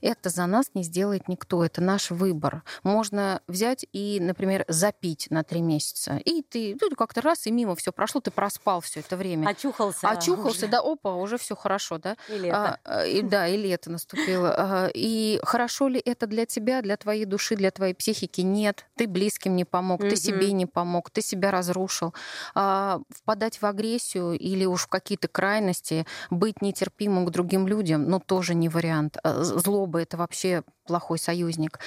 это 0.00 0.30
за 0.30 0.46
нас 0.46 0.70
не 0.74 0.82
сделает 0.82 1.28
никто. 1.28 1.64
Это 1.64 1.80
наш 1.80 2.10
выбор. 2.10 2.62
Можно 2.82 3.40
взять 3.46 3.86
и, 3.92 4.18
например, 4.20 4.64
запить 4.68 5.26
на 5.30 5.44
три 5.44 5.60
месяца. 5.60 6.16
И 6.24 6.42
ты 6.42 6.76
ну, 6.80 6.96
как-то 6.96 7.20
раз 7.20 7.46
и 7.46 7.50
мимо 7.50 7.74
все 7.76 7.92
прошло, 7.92 8.20
ты 8.20 8.30
проспал 8.30 8.80
все 8.80 9.00
это 9.00 9.16
время. 9.16 9.48
Очухался. 9.48 10.08
Очухался, 10.08 10.64
уже. 10.64 10.68
да, 10.68 10.80
опа, 10.80 11.14
уже 11.14 11.38
все 11.38 11.54
хорошо, 11.54 11.98
да. 11.98 12.16
Или 12.28 12.48
это. 12.48 12.78
А, 12.84 13.04
и, 13.04 13.22
да, 13.30 13.48
и 13.48 13.56
лето 13.56 13.90
наступило. 13.90 14.90
И 14.94 15.40
хорошо 15.42 15.88
ли 15.88 16.00
это 16.04 16.26
для 16.26 16.46
тебя, 16.46 16.82
для 16.82 16.96
твоей 16.96 17.24
души, 17.24 17.56
для 17.56 17.70
твоей 17.70 17.94
психики? 17.94 18.40
Нет. 18.40 18.86
Ты 18.96 19.06
близким 19.06 19.56
не 19.56 19.64
помог, 19.64 20.00
ты 20.00 20.16
себе 20.16 20.52
не 20.52 20.66
помог, 20.66 21.10
ты 21.10 21.22
себя 21.22 21.50
разрушил. 21.50 22.14
А, 22.54 23.00
впадать 23.08 23.62
в 23.62 23.66
агрессию 23.66 24.32
или 24.32 24.64
уж 24.64 24.82
в 24.82 24.88
какие-то 24.88 25.28
крайности, 25.28 26.06
быть 26.30 26.62
нетерпимым 26.62 27.26
к 27.26 27.30
другим 27.30 27.66
людям, 27.66 28.08
ну, 28.08 28.20
тоже 28.20 28.54
не 28.54 28.68
вариант. 28.68 29.16
А, 29.22 29.42
злоба— 29.42 30.00
это 30.02 30.16
вообще 30.16 30.62
плохой 30.90 31.20
союзник. 31.20 31.78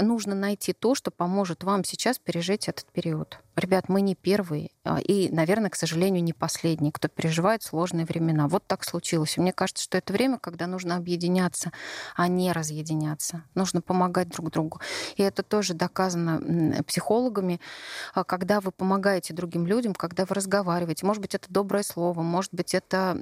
Нужно 0.00 0.36
найти 0.36 0.72
то, 0.72 0.94
что 0.94 1.10
поможет 1.10 1.64
вам 1.64 1.82
сейчас 1.82 2.20
пережить 2.20 2.68
этот 2.68 2.86
период. 2.92 3.40
Ребят, 3.56 3.88
мы 3.88 4.00
не 4.00 4.14
первые 4.14 4.70
и, 5.04 5.28
наверное, 5.32 5.68
к 5.68 5.74
сожалению, 5.74 6.22
не 6.22 6.32
последние, 6.32 6.92
кто 6.92 7.08
переживает 7.08 7.64
сложные 7.64 8.06
времена. 8.06 8.46
Вот 8.46 8.64
так 8.64 8.84
случилось. 8.84 9.36
Мне 9.36 9.52
кажется, 9.52 9.82
что 9.82 9.98
это 9.98 10.12
время, 10.12 10.38
когда 10.38 10.68
нужно 10.68 10.94
объединяться, 10.94 11.72
а 12.14 12.28
не 12.28 12.52
разъединяться. 12.52 13.42
Нужно 13.56 13.80
помогать 13.82 14.28
друг 14.28 14.52
другу. 14.52 14.80
И 15.16 15.24
это 15.24 15.42
тоже 15.42 15.74
доказано 15.74 16.84
психологами. 16.84 17.60
А 18.14 18.22
когда 18.22 18.60
вы 18.60 18.70
помогаете 18.70 19.34
другим 19.34 19.66
людям, 19.66 19.92
когда 19.92 20.24
вы 20.24 20.36
разговариваете, 20.36 21.04
может 21.04 21.20
быть, 21.20 21.34
это 21.34 21.46
доброе 21.50 21.82
слово, 21.82 22.22
может 22.22 22.54
быть, 22.54 22.74
это 22.74 23.18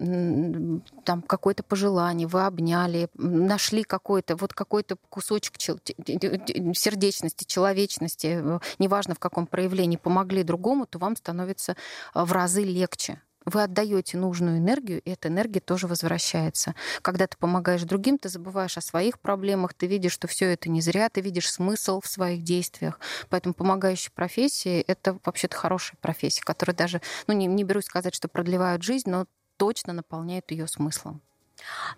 там 1.04 1.22
какое-то 1.22 1.62
пожелание, 1.62 2.28
вы 2.28 2.44
обняли, 2.44 3.08
нашли 3.14 3.84
какое-то, 3.84 4.36
вот 4.36 4.52
какое-то 4.52 4.96
кусочек 5.08 5.54
сердечности, 5.58 7.44
человечности, 7.44 8.40
э, 8.42 8.58
неважно 8.78 9.14
в 9.14 9.18
каком 9.18 9.46
проявлении, 9.46 9.96
помогли 9.96 10.42
другому, 10.42 10.86
то 10.86 10.98
вам 10.98 11.16
становится 11.16 11.76
в 12.14 12.32
разы 12.32 12.62
легче 12.62 13.20
вы 13.46 13.62
отдаете 13.62 14.18
нужную 14.18 14.58
энергию, 14.58 15.00
и 15.00 15.10
эта 15.10 15.28
энергия 15.28 15.60
тоже 15.60 15.86
возвращается. 15.86 16.74
Когда 17.00 17.26
ты 17.28 17.36
помогаешь 17.38 17.84
другим, 17.84 18.18
ты 18.18 18.28
забываешь 18.28 18.76
о 18.76 18.80
своих 18.80 19.20
проблемах, 19.20 19.72
ты 19.72 19.86
видишь, 19.86 20.12
что 20.12 20.26
все 20.26 20.52
это 20.52 20.68
не 20.68 20.80
зря, 20.80 21.08
ты 21.08 21.20
видишь 21.20 21.50
смысл 21.50 22.00
в 22.00 22.08
своих 22.08 22.42
действиях. 22.42 22.98
Поэтому 23.30 23.54
помогающая 23.54 24.10
профессия— 24.12 24.80
это 24.86 25.18
вообще-то 25.24 25.56
хорошая 25.56 25.96
профессия, 26.02 26.42
которая 26.42 26.76
даже, 26.76 27.00
ну 27.28 27.34
не, 27.34 27.46
не 27.46 27.62
берусь 27.62 27.84
сказать, 27.84 28.14
что 28.14 28.28
продлевают 28.28 28.82
жизнь, 28.82 29.08
но 29.08 29.26
точно 29.56 29.92
наполняет 29.92 30.50
ее 30.50 30.66
смыслом. 30.66 31.22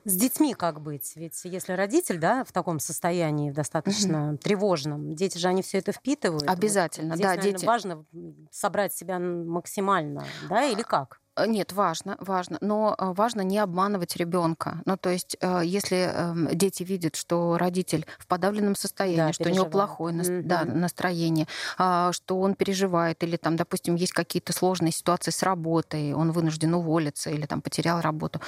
С 0.05 0.15
детьми 0.17 0.55
как 0.55 0.81
быть? 0.81 1.13
Ведь 1.17 1.41
если 1.45 1.73
родитель, 1.73 2.19
да, 2.19 2.45
в 2.45 2.53
таком 2.53 2.81
состоянии 2.81 3.51
достаточно 3.51 4.31
угу. 4.31 4.39
тревожном, 4.39 5.15
дети 5.15 5.39
же 5.39 5.49
они 5.49 5.63
все 5.63 5.79
это 5.79 5.93
впитывают. 5.93 6.49
Обязательно, 6.49 7.11
вот. 7.11 7.17
Здесь, 7.17 7.27
да, 7.27 7.35
наверное, 7.37 7.53
дети. 7.53 7.65
Важно 7.65 8.05
собрать 8.51 8.93
себя 8.93 9.19
максимально, 9.19 10.25
да, 10.49 10.65
или 10.65 10.83
как? 10.83 11.21
Э, 11.39 11.47
нет, 11.47 11.73
важно, 11.73 12.17
важно. 12.21 12.59
Но 12.61 12.95
э, 12.99 13.13
важно 13.13 13.43
не 13.43 13.59
обманывать 13.59 14.17
ребенка. 14.17 14.83
Ну, 14.85 14.97
то 14.97 15.11
есть, 15.11 15.37
э, 15.41 15.63
если 15.65 15.97
эм, 15.99 16.49
дети 16.53 16.83
видят, 16.83 17.17
что 17.17 17.57
родитель 17.59 18.07
в 18.19 18.27
подавленном 18.27 18.75
состоянии, 18.75 19.17
да, 19.17 19.33
что 19.33 19.45
переживает. 19.45 19.67
у 19.67 19.71
него 19.71 19.71
плохое 19.71 20.15
mm-hmm. 20.15 20.43
да, 20.43 20.65
настроение, 20.65 21.47
а, 21.77 22.13
что 22.13 22.41
он 22.41 22.55
переживает, 22.55 23.23
или 23.23 23.37
там, 23.37 23.57
допустим, 23.57 23.95
есть 23.95 24.13
какие-то 24.13 24.53
сложные 24.53 24.93
ситуации 24.93 25.31
с 25.31 25.43
работой, 25.43 26.13
он 26.13 26.33
вынужден 26.33 26.75
уволиться 26.75 27.31
или 27.31 27.47
там 27.47 27.61
потерял 27.61 28.01
работу, 28.01 28.41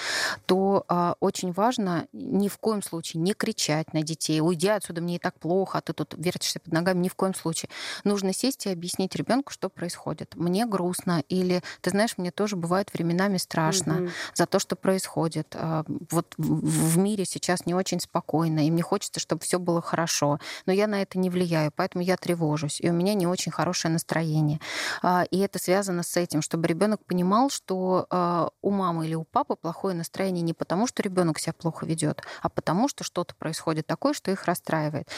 то 0.46 0.84
а, 0.88 1.14
очень 1.20 1.52
важно 1.52 2.06
ни 2.12 2.48
в 2.48 2.58
коем 2.58 2.82
случае 2.82 3.22
не 3.22 3.34
кричать 3.34 3.92
на 3.92 4.02
детей, 4.02 4.40
уйди 4.40 4.68
отсюда, 4.68 5.00
мне 5.00 5.16
и 5.16 5.18
так 5.18 5.38
плохо, 5.38 5.78
а 5.78 5.80
ты 5.80 5.92
тут 5.92 6.14
вертишься 6.16 6.60
под 6.60 6.72
ногами, 6.72 7.00
ни 7.00 7.08
в 7.08 7.14
коем 7.14 7.34
случае. 7.34 7.68
Нужно 8.04 8.32
сесть 8.32 8.66
и 8.66 8.70
объяснить 8.70 9.14
ребенку, 9.14 9.52
что 9.52 9.68
происходит. 9.68 10.34
Мне 10.34 10.66
грустно, 10.66 11.22
или, 11.28 11.62
ты 11.80 11.90
знаешь, 11.90 12.16
мне 12.16 12.30
тоже 12.30 12.56
бывает 12.56 12.79
бывает 12.80 12.92
временами 12.94 13.36
страшно 13.36 13.92
mm-hmm. 13.92 14.10
за 14.34 14.46
то, 14.46 14.58
что 14.58 14.76
происходит. 14.76 15.54
А, 15.54 15.84
вот 16.10 16.34
в 16.38 16.98
мире 16.98 17.24
сейчас 17.24 17.66
не 17.66 17.74
очень 17.74 18.00
спокойно, 18.00 18.66
и 18.66 18.70
мне 18.70 18.82
хочется, 18.82 19.20
чтобы 19.20 19.42
все 19.42 19.58
было 19.58 19.82
хорошо. 19.82 20.38
Но 20.66 20.72
я 20.72 20.86
на 20.86 21.02
это 21.02 21.18
не 21.18 21.30
влияю, 21.30 21.72
поэтому 21.74 22.02
я 22.02 22.16
тревожусь, 22.16 22.80
и 22.80 22.88
у 22.88 22.92
меня 22.92 23.14
не 23.14 23.26
очень 23.26 23.52
хорошее 23.52 23.92
настроение. 23.92 24.60
А, 25.02 25.24
и 25.30 25.38
это 25.38 25.58
связано 25.58 26.02
с 26.02 26.16
этим, 26.16 26.42
чтобы 26.42 26.68
ребенок 26.68 27.04
понимал, 27.04 27.50
что 27.50 28.06
а, 28.10 28.48
у 28.62 28.70
мамы 28.70 29.06
или 29.06 29.14
у 29.14 29.24
папы 29.24 29.56
плохое 29.56 29.94
настроение 29.94 30.42
не 30.42 30.54
потому, 30.54 30.86
что 30.86 31.02
ребенок 31.02 31.38
себя 31.38 31.52
плохо 31.52 31.86
ведет, 31.86 32.22
а 32.42 32.48
потому, 32.48 32.88
что 32.88 33.04
что-то 33.04 33.34
происходит 33.34 33.86
такое, 33.86 34.14
что 34.14 34.30
их 34.30 34.44
расстраивает. 34.44 35.08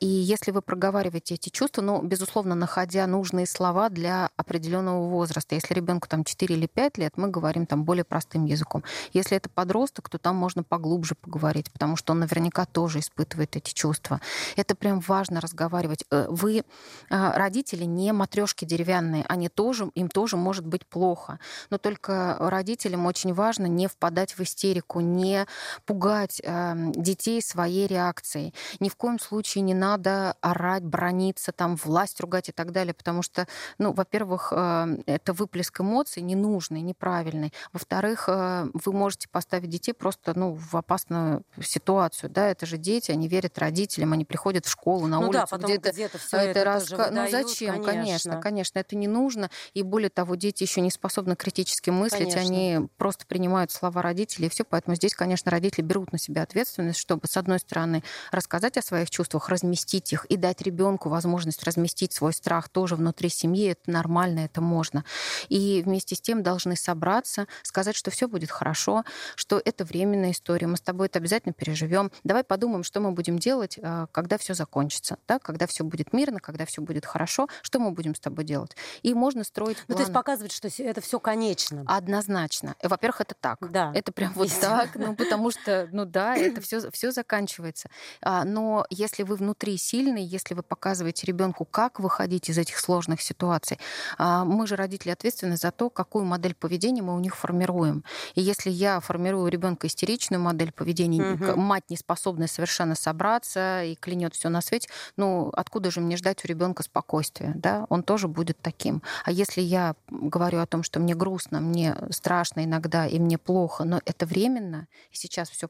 И 0.00 0.06
если 0.06 0.50
вы 0.50 0.62
проговариваете 0.62 1.34
эти 1.34 1.50
чувства, 1.50 1.82
ну, 1.82 2.02
безусловно, 2.02 2.54
находя 2.54 3.06
нужные 3.06 3.46
слова 3.46 3.88
для 3.88 4.30
определенного 4.36 5.08
возраста, 5.08 5.54
если 5.54 5.74
ребенку 5.74 6.08
там 6.08 6.24
4 6.24 6.54
или 6.54 6.66
5, 6.66 6.79
5 6.80 6.96
лет 6.96 7.18
мы 7.18 7.28
говорим 7.28 7.66
там 7.66 7.84
более 7.84 8.04
простым 8.04 8.46
языком. 8.46 8.84
Если 9.12 9.36
это 9.36 9.50
подросток, 9.50 10.08
то 10.08 10.16
там 10.16 10.36
можно 10.36 10.62
поглубже 10.62 11.14
поговорить, 11.14 11.70
потому 11.70 11.94
что 11.94 12.14
он 12.14 12.20
наверняка 12.20 12.64
тоже 12.64 13.00
испытывает 13.00 13.54
эти 13.54 13.74
чувства. 13.74 14.22
Это 14.56 14.74
прям 14.74 15.00
важно 15.00 15.42
разговаривать. 15.42 16.06
Э, 16.10 16.26
вы, 16.30 16.64
а, 17.10 17.36
родители, 17.36 17.84
не 17.84 18.12
матрешки 18.14 18.64
деревянные, 18.64 19.26
они 19.28 19.50
тоже, 19.50 19.90
им 19.94 20.08
тоже 20.08 20.38
может 20.38 20.64
быть 20.64 20.86
плохо. 20.86 21.38
Но 21.68 21.76
только 21.76 22.38
родителям 22.40 23.04
очень 23.04 23.34
важно 23.34 23.66
не 23.66 23.86
впадать 23.86 24.38
в 24.38 24.40
истерику, 24.40 25.00
не 25.00 25.46
пугать 25.84 26.40
эм, 26.42 26.92
детей 26.92 27.42
своей 27.42 27.88
реакцией. 27.88 28.54
Ни 28.80 28.88
в 28.88 28.96
коем 28.96 29.18
случае 29.18 29.60
не 29.62 29.74
надо 29.74 30.34
орать, 30.40 30.84
брониться, 30.84 31.52
там, 31.52 31.76
власть 31.76 32.20
ругать 32.22 32.48
и 32.48 32.52
так 32.52 32.72
далее, 32.72 32.94
потому 32.94 33.20
что, 33.20 33.46
ну, 33.76 33.92
во-первых, 33.92 34.50
э, 34.56 34.96
это 35.04 35.34
выплеск 35.34 35.78
эмоций 35.82 36.22
не 36.22 36.36
нужен 36.36 36.59
ненужный, 36.60 36.82
неправильный. 36.82 37.52
Во-вторых, 37.72 38.24
э, 38.28 38.68
вы 38.72 38.92
можете 38.92 39.28
поставить 39.28 39.70
детей 39.70 39.92
просто 39.92 40.38
ну, 40.38 40.52
в 40.52 40.76
опасную 40.76 41.42
ситуацию. 41.62 42.30
Да? 42.30 42.48
Это 42.48 42.66
же 42.66 42.76
дети, 42.76 43.10
они 43.10 43.28
верят 43.28 43.58
родителям, 43.58 44.12
они 44.12 44.24
приходят 44.24 44.66
в 44.66 44.70
школу, 44.70 45.06
на 45.06 45.20
ну 45.20 45.28
улицу, 45.28 45.46
да, 45.50 45.58
где-то, 45.58 45.92
где 45.92 46.08
все 46.08 46.36
это, 46.36 46.60
это 46.60 46.64
раска... 46.64 47.10
Ну 47.10 47.28
зачем? 47.30 47.82
Конечно. 47.82 47.92
конечно, 47.92 48.40
конечно, 48.40 48.78
это 48.78 48.96
не 48.96 49.08
нужно. 49.08 49.50
И 49.74 49.82
более 49.82 50.10
того, 50.10 50.34
дети 50.34 50.62
еще 50.62 50.80
не 50.80 50.90
способны 50.90 51.36
критически 51.36 51.90
мыслить, 51.90 52.34
конечно. 52.34 52.40
они 52.40 52.88
просто 52.96 53.26
принимают 53.26 53.70
слова 53.70 54.02
родителей, 54.02 54.46
и 54.46 54.50
все. 54.50 54.64
Поэтому 54.64 54.96
здесь, 54.96 55.14
конечно, 55.14 55.50
родители 55.50 55.82
берут 55.82 56.12
на 56.12 56.18
себя 56.18 56.42
ответственность, 56.42 56.98
чтобы, 56.98 57.26
с 57.26 57.36
одной 57.36 57.58
стороны, 57.58 58.02
рассказать 58.32 58.76
о 58.76 58.82
своих 58.82 59.10
чувствах, 59.10 59.48
разместить 59.48 60.12
их 60.12 60.24
и 60.26 60.36
дать 60.36 60.62
ребенку 60.62 61.08
возможность 61.08 61.62
разместить 61.64 62.12
свой 62.12 62.32
страх 62.32 62.68
тоже 62.68 62.96
внутри 62.96 63.28
семьи. 63.28 63.70
Это 63.70 63.90
нормально, 63.90 64.40
это 64.40 64.60
можно. 64.60 65.04
И 65.48 65.82
вместе 65.84 66.14
с 66.14 66.20
тем 66.20 66.42
должны 66.50 66.74
собраться, 66.74 67.46
сказать, 67.62 67.94
что 67.94 68.10
все 68.10 68.26
будет 68.26 68.50
хорошо, 68.50 69.04
что 69.36 69.62
это 69.64 69.84
временная 69.84 70.32
история, 70.32 70.66
мы 70.66 70.76
с 70.76 70.80
тобой 70.80 71.06
это 71.06 71.20
обязательно 71.20 71.52
переживем. 71.52 72.10
Давай 72.24 72.42
подумаем, 72.42 72.82
что 72.82 72.98
мы 72.98 73.12
будем 73.12 73.38
делать, 73.38 73.78
э, 73.80 74.06
когда 74.10 74.36
все 74.36 74.54
закончится, 74.54 75.16
да? 75.28 75.38
когда 75.38 75.68
все 75.68 75.84
будет 75.84 76.12
мирно, 76.12 76.40
когда 76.40 76.64
все 76.64 76.82
будет 76.82 77.06
хорошо, 77.06 77.46
что 77.62 77.78
мы 77.78 77.92
будем 77.92 78.16
с 78.16 78.20
тобой 78.20 78.44
делать. 78.44 78.76
И 79.02 79.14
можно 79.14 79.44
строить. 79.44 79.76
Ну, 79.86 79.94
то 79.94 80.00
есть 80.00 80.12
показывать, 80.12 80.50
что 80.50 80.68
это 80.78 81.00
все 81.00 81.20
конечно. 81.20 81.84
Однозначно. 81.86 82.74
Во-первых, 82.82 83.20
это 83.20 83.36
так. 83.40 83.58
Да. 83.70 83.92
Это 83.94 84.10
прям 84.10 84.32
вот 84.32 84.50
так, 84.60 84.90
ну 84.96 85.14
потому 85.14 85.52
что, 85.52 85.88
ну 85.92 86.04
да, 86.04 86.34
это 86.34 86.60
все, 86.60 86.90
все 86.90 87.12
заканчивается. 87.12 87.90
А, 88.22 88.44
но 88.44 88.86
если 88.90 89.22
вы 89.22 89.36
внутри 89.36 89.76
сильный, 89.76 90.24
если 90.24 90.54
вы 90.54 90.64
показываете 90.64 91.28
ребенку, 91.28 91.64
как 91.64 92.00
выходить 92.00 92.48
из 92.50 92.58
этих 92.58 92.78
сложных 92.80 93.22
ситуаций, 93.22 93.78
а, 94.18 94.44
мы 94.44 94.66
же 94.66 94.74
родители 94.74 95.10
ответственны 95.10 95.56
за 95.56 95.70
то, 95.70 95.90
какую 95.90 96.24
модель 96.24 96.39
модель 96.40 96.54
поведения 96.54 97.02
мы 97.02 97.14
у 97.14 97.18
них 97.20 97.36
формируем. 97.36 98.02
И 98.34 98.40
если 98.40 98.70
я 98.70 99.00
формирую 99.00 99.44
у 99.44 99.48
ребенка 99.48 99.86
истеричную 99.86 100.40
модель 100.40 100.72
поведения, 100.72 101.34
угу. 101.34 101.60
мать 101.60 101.84
не 101.90 101.98
способная 101.98 102.46
совершенно 102.46 102.94
собраться 102.94 103.84
и 103.84 103.94
клянет 103.94 104.34
все 104.34 104.48
на 104.48 104.62
свете, 104.62 104.88
ну 105.18 105.50
откуда 105.52 105.90
же 105.90 106.00
мне 106.00 106.16
ждать 106.16 106.42
у 106.42 106.48
ребенка 106.48 106.82
спокойствия? 106.82 107.52
Да? 107.54 107.84
Он 107.90 108.02
тоже 108.02 108.26
будет 108.26 108.56
таким. 108.62 109.02
А 109.24 109.30
если 109.30 109.60
я 109.60 109.94
говорю 110.08 110.60
о 110.60 110.66
том, 110.66 110.82
что 110.82 110.98
мне 110.98 111.14
грустно, 111.14 111.60
мне 111.60 111.94
страшно 112.08 112.64
иногда 112.64 113.06
и 113.06 113.18
мне 113.18 113.36
плохо, 113.36 113.84
но 113.84 114.00
это 114.06 114.24
временно, 114.24 114.88
и 115.12 115.16
сейчас 115.16 115.50
все 115.50 115.68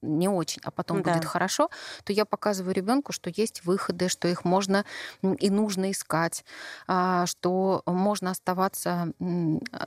не 0.00 0.28
очень, 0.28 0.60
а 0.64 0.70
потом 0.70 1.02
да. 1.02 1.12
будет 1.12 1.24
хорошо, 1.24 1.70
то 2.04 2.12
я 2.12 2.24
показываю 2.24 2.74
ребенку, 2.74 3.12
что 3.12 3.30
есть 3.34 3.64
выходы, 3.64 4.08
что 4.08 4.28
их 4.28 4.44
можно 4.44 4.84
и 5.22 5.50
нужно 5.50 5.90
искать, 5.90 6.44
а, 6.86 7.26
что 7.26 7.82
можно 7.86 8.30
оставаться 8.30 9.12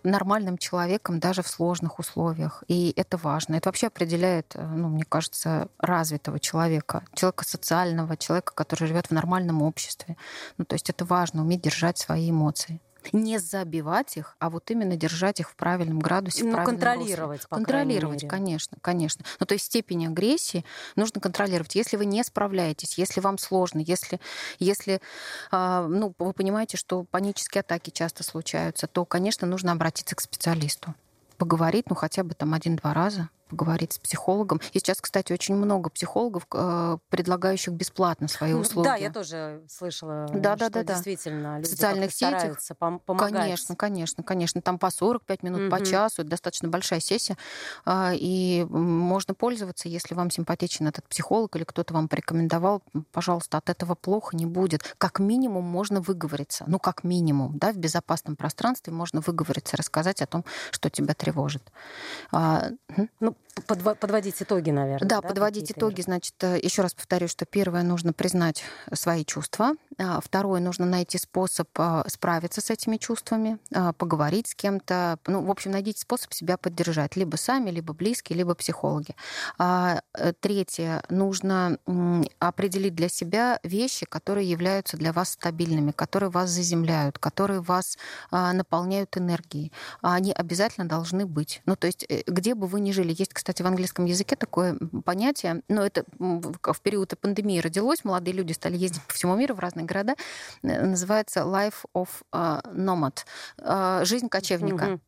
нормальным 0.04 0.58
человеком 0.58 1.20
даже 1.20 1.42
в 1.42 1.48
сложных 1.48 2.00
условиях. 2.00 2.64
И 2.68 2.94
это 2.96 3.18
важно. 3.18 3.56
Это 3.56 3.70
вообще 3.70 3.88
определяет, 3.88 4.56
э, 4.56 4.66
ну, 4.66 4.90
мне 4.90 5.04
кажется, 5.04 5.68
развитого 5.80 6.40
человека, 6.40 7.04
человека 7.14 7.46
социального, 7.46 8.18
человека, 8.18 8.54
который 8.54 8.88
живет 8.88 9.08
в 9.08 9.12
нормальном 9.12 9.62
обществе. 9.62 10.18
Ну, 10.58 10.66
то 10.66 10.76
есть 10.76 10.90
это 10.90 11.06
важно, 11.06 11.42
уметь 11.42 11.62
держать 11.62 11.98
свои 11.98 12.30
эмоции 12.30 12.80
не 13.14 13.40
забивать 13.40 14.18
их, 14.18 14.36
а 14.40 14.50
вот 14.50 14.70
именно 14.72 14.96
держать 14.96 15.40
их 15.40 15.50
в 15.50 15.56
правильном 15.56 16.00
градусе, 16.00 16.44
ну, 16.44 16.52
в 16.52 16.54
правильном 16.54 16.76
контролировать, 16.76 17.42
русле. 17.42 17.48
Контролировать, 17.50 18.24
мере. 18.24 18.30
конечно, 18.30 18.78
конечно. 18.82 19.26
Ну, 19.40 19.46
то 19.46 19.54
есть 19.54 19.66
степень 19.66 20.08
агрессии 20.08 20.66
нужно 20.96 21.22
контролировать. 21.22 21.76
Если 21.76 21.98
вы 21.98 22.06
не 22.06 22.24
справляетесь, 22.24 22.98
если 22.98 23.20
вам 23.20 23.38
сложно, 23.38 23.80
если, 23.80 24.20
если 24.60 25.02
э, 25.52 25.88
ну, 25.90 26.14
вы 26.18 26.34
понимаете, 26.34 26.78
что 26.78 27.04
панические 27.04 27.62
атаки 27.62 27.90
часто 27.90 28.24
случаются, 28.24 28.88
то, 28.88 29.06
конечно, 29.06 29.48
нужно 29.48 29.72
обратиться 29.72 30.16
к 30.16 30.22
специалисту 30.22 30.96
поговорить, 31.38 31.90
ну, 31.90 31.96
хотя 31.96 32.24
бы 32.24 32.34
там 32.34 32.54
один-два 32.54 32.94
раза, 32.94 33.30
поговорить 33.50 33.94
с 33.94 34.00
психологом. 34.00 34.60
И 34.74 34.80
сейчас, 34.80 35.02
кстати, 35.02 35.34
очень 35.34 35.56
много 35.56 35.90
психологов, 35.90 36.48
э, 36.54 36.98
предлагающих 37.10 37.74
бесплатно 37.74 38.28
свои 38.28 38.54
услуги. 38.54 38.86
Да, 38.86 38.96
я 38.96 39.12
тоже 39.12 39.64
слышала, 39.70 40.28
да, 40.34 40.56
что 40.56 40.70
да, 40.70 40.84
да, 40.84 40.94
действительно 40.94 41.58
люди 41.58 41.68
в 41.68 41.72
социальных 41.72 42.12
сетях 42.12 42.58
помогать. 43.06 43.34
Конечно, 43.34 43.76
конечно, 43.76 44.24
конечно. 44.24 44.62
Там 44.62 44.80
по 44.80 44.90
45 44.90 45.44
минут, 45.44 45.62
угу. 45.62 45.70
по 45.70 45.86
часу, 45.86 46.22
это 46.22 46.32
достаточно 46.32 46.70
большая 46.70 47.00
сессия. 47.00 47.38
А, 47.86 48.14
и 48.14 48.66
можно 48.70 49.34
пользоваться, 49.34 49.88
если 49.90 50.16
вам 50.16 50.32
симпатичен 50.32 50.88
этот 50.88 51.08
психолог 51.08 51.56
или 51.56 51.64
кто-то 51.64 51.94
вам 51.94 52.08
порекомендовал, 52.08 52.82
пожалуйста, 53.12 53.58
от 53.58 53.70
этого 53.70 53.96
плохо 53.96 54.36
не 54.36 54.46
будет. 54.46 54.96
Как 54.98 55.20
минимум 55.20 55.64
можно 55.64 56.02
выговориться. 56.02 56.66
Ну, 56.68 56.80
как 56.80 57.04
минимум, 57.04 57.58
да, 57.58 57.72
в 57.72 57.78
безопасном 57.78 58.36
пространстве 58.36 58.94
можно 58.94 59.22
выговориться, 59.22 59.78
рассказать 59.78 60.22
о 60.22 60.28
том, 60.28 60.46
что 60.72 60.90
тебя 60.90 61.14
тревожит. 61.14 61.64
А, 62.32 62.70
ну, 62.96 63.10
ну, 63.20 63.35
подводить 63.64 64.42
итоги, 64.42 64.72
наверное. 64.72 65.08
Да, 65.08 65.22
да 65.22 65.28
подводить 65.28 65.72
итоги, 65.72 66.02
значит, 66.02 66.36
э, 66.42 66.60
еще 66.62 66.82
раз 66.82 66.94
повторю, 66.94 67.28
что 67.28 67.46
первое 67.46 67.84
нужно 67.84 68.14
признать 68.14 68.64
свои 68.94 69.24
чувства, 69.24 69.76
а 69.98 70.20
второе 70.20 70.60
нужно 70.60 70.86
найти 70.86 71.18
способ 71.18 71.70
а, 71.78 72.04
справиться 72.08 72.60
с 72.60 72.70
этими 72.70 72.98
чувствами, 72.98 73.58
а, 73.74 73.94
поговорить 73.94 74.48
с 74.48 74.56
кем-то, 74.56 75.18
ну, 75.26 75.42
в 75.42 75.50
общем, 75.50 75.72
найдите 75.72 76.02
способ 76.02 76.34
себя 76.34 76.58
поддержать, 76.58 77.16
либо 77.16 77.38
сами, 77.38 77.70
либо 77.70 77.94
близкие, 77.94 78.38
либо 78.38 78.56
психологи. 78.56 79.16
Э, 79.58 80.00
третье, 80.40 81.04
нужно 81.10 81.78
определить 82.40 82.96
для 82.96 83.10
себя 83.10 83.60
вещи, 83.64 84.06
которые 84.06 84.50
являются 84.50 84.98
для 84.98 85.14
вас 85.14 85.30
стабильными, 85.32 85.92
которые 85.92 86.30
вас 86.30 86.50
заземляют, 86.50 87.20
которые 87.20 87.62
вас 87.62 87.98
наполняют 88.32 89.18
энергией. 89.18 89.72
Они 90.02 90.32
обязательно 90.32 90.88
должны 90.88 91.26
быть. 91.26 91.62
Ну, 91.66 91.76
то 91.76 91.88
есть, 91.88 92.06
э, 92.10 92.24
где 92.28 92.56
бы 92.56 92.68
вы 92.68 92.80
ни 92.80 92.92
жили, 92.92 93.14
есть, 93.26 93.34
кстати, 93.34 93.62
в 93.62 93.68
английском 93.68 94.06
языке 94.06 94.36
такое 94.36 94.78
понятие, 95.04 95.62
но 95.68 95.86
это 95.86 96.06
в 96.20 96.82
период 96.82 97.14
пандемии 97.20 97.60
родилось, 97.60 98.04
молодые 98.04 98.34
люди 98.34 98.54
стали 98.54 98.78
ездить 98.78 99.04
по 99.04 99.14
всему 99.14 99.36
миру 99.36 99.56
в 99.56 99.60
разные 99.60 99.86
города, 99.86 100.16
называется 100.62 101.42
life 101.42 101.86
of 101.94 102.10
э, 102.32 102.62
nomad, 102.74 103.20
э, 103.58 104.06
жизнь 104.06 104.30
кочевника. 104.30 104.86
Mm-hmm. 104.86 105.00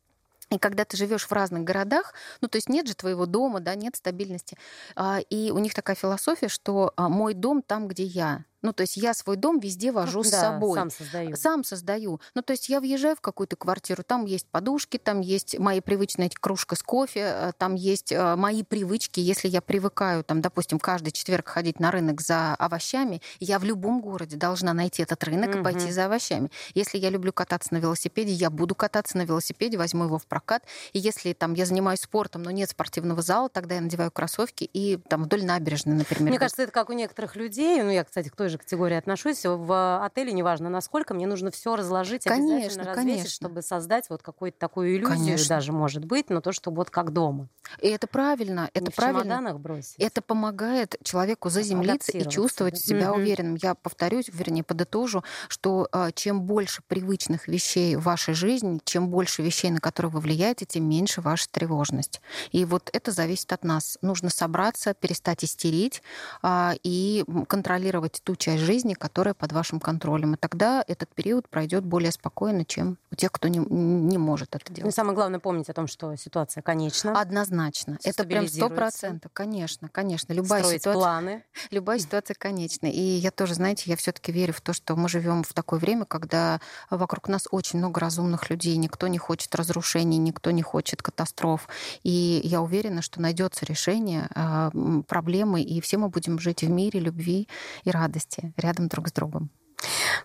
И 0.50 0.58
когда 0.58 0.84
ты 0.84 0.96
живешь 0.96 1.26
в 1.26 1.32
разных 1.32 1.64
городах, 1.64 2.14
ну 2.40 2.48
то 2.48 2.56
есть 2.56 2.68
нет 2.68 2.88
же 2.88 2.94
твоего 2.94 3.26
дома, 3.26 3.60
да, 3.60 3.74
нет 3.74 3.96
стабильности. 3.96 4.56
А, 4.96 5.20
и 5.28 5.50
у 5.50 5.58
них 5.58 5.74
такая 5.74 5.94
философия, 5.94 6.48
что 6.48 6.92
а, 6.96 7.08
мой 7.08 7.34
дом 7.34 7.62
там, 7.62 7.86
где 7.86 8.04
я. 8.04 8.44
Ну, 8.62 8.72
то 8.72 8.82
есть 8.82 8.96
я 8.96 9.14
свой 9.14 9.36
дом 9.36 9.60
везде 9.60 9.92
вожу 9.92 10.22
да, 10.22 10.28
с 10.28 10.30
собой. 10.32 10.78
Сам 10.78 10.90
создаю. 10.90 11.36
Сам 11.36 11.64
создаю. 11.64 12.20
Ну, 12.34 12.42
то 12.42 12.52
есть 12.52 12.68
я 12.68 12.80
въезжаю 12.80 13.14
в 13.14 13.20
какую-то 13.20 13.56
квартиру, 13.56 14.02
там 14.02 14.24
есть 14.24 14.46
подушки, 14.48 14.96
там 14.96 15.20
есть 15.20 15.58
мои 15.58 15.80
привычные 15.80 16.28
кружка 16.28 16.74
с 16.74 16.82
кофе, 16.82 17.20
э, 17.20 17.52
там 17.56 17.74
есть 17.76 18.10
э, 18.10 18.36
мои 18.36 18.64
привычки. 18.64 19.20
Если 19.20 19.48
я 19.48 19.60
привыкаю, 19.60 20.24
там, 20.24 20.40
допустим, 20.40 20.80
каждый 20.80 21.12
четверг 21.12 21.48
ходить 21.48 21.78
на 21.78 21.90
рынок 21.92 22.20
за 22.20 22.54
овощами, 22.56 23.22
я 23.38 23.60
в 23.60 23.64
любом 23.64 24.00
городе 24.00 24.36
должна 24.36 24.74
найти 24.74 25.02
этот 25.02 25.22
рынок 25.22 25.50
угу. 25.50 25.60
и 25.60 25.62
пойти 25.62 25.92
за 25.92 26.06
овощами. 26.06 26.50
Если 26.74 26.98
я 26.98 27.10
люблю 27.10 27.32
кататься 27.32 27.72
на 27.74 27.78
велосипеде, 27.78 28.32
я 28.32 28.50
буду 28.50 28.74
кататься 28.74 29.16
на 29.16 29.22
велосипеде, 29.22 29.78
возьму 29.78 30.04
его 30.04 30.18
в 30.18 30.26
прокат. 30.26 30.64
И 30.92 30.98
если 30.98 31.32
там 31.32 31.54
я 31.54 31.64
занимаюсь 31.64 32.00
спортом, 32.00 32.42
но 32.42 32.50
нет 32.50 32.70
спортивного 32.70 33.22
зала, 33.22 33.48
тогда 33.48 33.76
я 33.76 33.80
надеваю 33.80 34.10
кроссовки 34.10 34.64
и 34.64 34.96
там 34.96 35.24
вдоль 35.24 35.44
набережной, 35.44 35.94
например. 35.94 36.30
Мне 36.30 36.38
кажется, 36.38 36.62
это 36.62 36.72
как 36.72 36.90
у 36.90 36.92
некоторых 36.92 37.36
людей, 37.36 37.82
ну, 37.82 37.90
я, 37.90 38.02
кстати, 38.02 38.28
кто 38.28 38.47
той 38.48 38.52
же 38.52 38.58
категории 38.58 38.96
отношусь. 38.96 39.44
В 39.44 40.04
отеле, 40.04 40.32
неважно 40.32 40.70
насколько, 40.70 41.14
мне 41.14 41.26
нужно 41.26 41.50
все 41.50 41.76
разложить, 41.76 42.24
конечно, 42.24 42.56
обязательно 42.56 42.84
развесить, 42.84 43.12
конечно. 43.12 43.30
чтобы 43.30 43.62
создать 43.62 44.08
вот 44.08 44.22
какую-то 44.22 44.58
такую 44.58 44.96
иллюзию 44.96 45.18
конечно. 45.18 45.48
даже, 45.48 45.72
может 45.72 46.04
быть, 46.04 46.30
но 46.30 46.40
то, 46.40 46.52
что 46.52 46.70
вот 46.70 46.90
как 46.90 47.12
дома. 47.12 47.48
И 47.80 47.88
это 47.88 48.06
правильно. 48.06 48.70
Это 48.72 48.86
Не 48.86 48.90
правильно. 48.90 49.54
бросить. 49.58 49.94
Это 49.98 50.22
помогает 50.22 50.96
человеку 51.02 51.50
заземлиться 51.50 52.12
и 52.12 52.28
чувствовать 52.28 52.78
себя 52.78 53.08
mm-hmm. 53.08 53.16
уверенным. 53.16 53.58
Я 53.62 53.74
повторюсь, 53.74 54.30
вернее, 54.32 54.62
подытожу, 54.62 55.22
что 55.48 55.88
а, 55.92 56.10
чем 56.12 56.42
больше 56.42 56.82
привычных 56.86 57.48
вещей 57.48 57.96
в 57.96 58.02
вашей 58.02 58.34
жизни, 58.34 58.80
чем 58.84 59.08
больше 59.08 59.42
вещей, 59.42 59.70
на 59.70 59.80
которые 59.80 60.10
вы 60.10 60.20
влияете, 60.20 60.64
тем 60.64 60.88
меньше 60.88 61.20
ваша 61.20 61.48
тревожность. 61.50 62.22
И 62.52 62.64
вот 62.64 62.88
это 62.92 63.10
зависит 63.10 63.52
от 63.52 63.64
нас. 63.64 63.98
Нужно 64.00 64.30
собраться, 64.30 64.94
перестать 64.94 65.44
истерить 65.44 66.02
а, 66.42 66.74
и 66.82 67.24
контролировать 67.46 68.20
ту 68.24 68.34
часть 68.38 68.62
жизни, 68.62 68.94
которая 68.94 69.34
под 69.34 69.52
вашим 69.52 69.80
контролем. 69.80 70.34
И 70.34 70.36
тогда 70.36 70.84
этот 70.86 71.14
период 71.14 71.48
пройдет 71.48 71.84
более 71.84 72.12
спокойно, 72.12 72.64
чем 72.64 72.98
у 73.10 73.14
тех, 73.14 73.32
кто 73.32 73.48
не, 73.48 73.58
не 73.58 74.18
может 74.18 74.54
это 74.54 74.72
делать. 74.72 74.86
Ну, 74.86 74.90
самое 74.90 75.14
главное 75.14 75.40
помнить 75.40 75.68
о 75.68 75.74
том, 75.74 75.86
что 75.86 76.14
ситуация 76.16 76.62
конечна. 76.62 77.18
Однозначно. 77.20 77.98
Это 78.04 78.24
прям 78.24 78.46
сто 78.48 78.68
процентов. 78.68 79.30
Конечно, 79.34 79.88
конечно. 79.88 80.32
Любая 80.32 80.62
Строить 80.62 80.82
ситуация, 80.82 81.00
планы. 81.00 81.44
Любая 81.70 81.98
ситуация 81.98 82.34
конечна. 82.34 82.86
И 82.86 83.00
я 83.00 83.30
тоже, 83.30 83.54
знаете, 83.54 83.84
я 83.86 83.96
все-таки 83.96 84.30
верю 84.30 84.52
в 84.52 84.60
то, 84.60 84.72
что 84.72 84.94
мы 84.96 85.08
живем 85.08 85.42
в 85.42 85.52
такое 85.52 85.80
время, 85.80 86.04
когда 86.04 86.60
вокруг 86.90 87.28
нас 87.28 87.48
очень 87.50 87.78
много 87.78 88.00
разумных 88.00 88.50
людей. 88.50 88.76
Никто 88.76 89.08
не 89.08 89.18
хочет 89.18 89.54
разрушений, 89.54 90.18
никто 90.18 90.50
не 90.50 90.62
хочет 90.62 91.02
катастроф. 91.02 91.68
И 92.02 92.40
я 92.44 92.62
уверена, 92.62 93.02
что 93.02 93.20
найдется 93.20 93.64
решение 93.64 94.28
а, 94.34 94.70
проблемы, 95.06 95.62
и 95.62 95.80
все 95.80 95.96
мы 95.98 96.08
будем 96.08 96.38
жить 96.38 96.62
в 96.62 96.70
мире, 96.70 97.00
любви 97.00 97.48
и 97.84 97.90
радости 97.90 98.27
вместе, 98.28 98.52
рядом 98.56 98.88
друг 98.88 99.08
с 99.08 99.12
другом. 99.12 99.50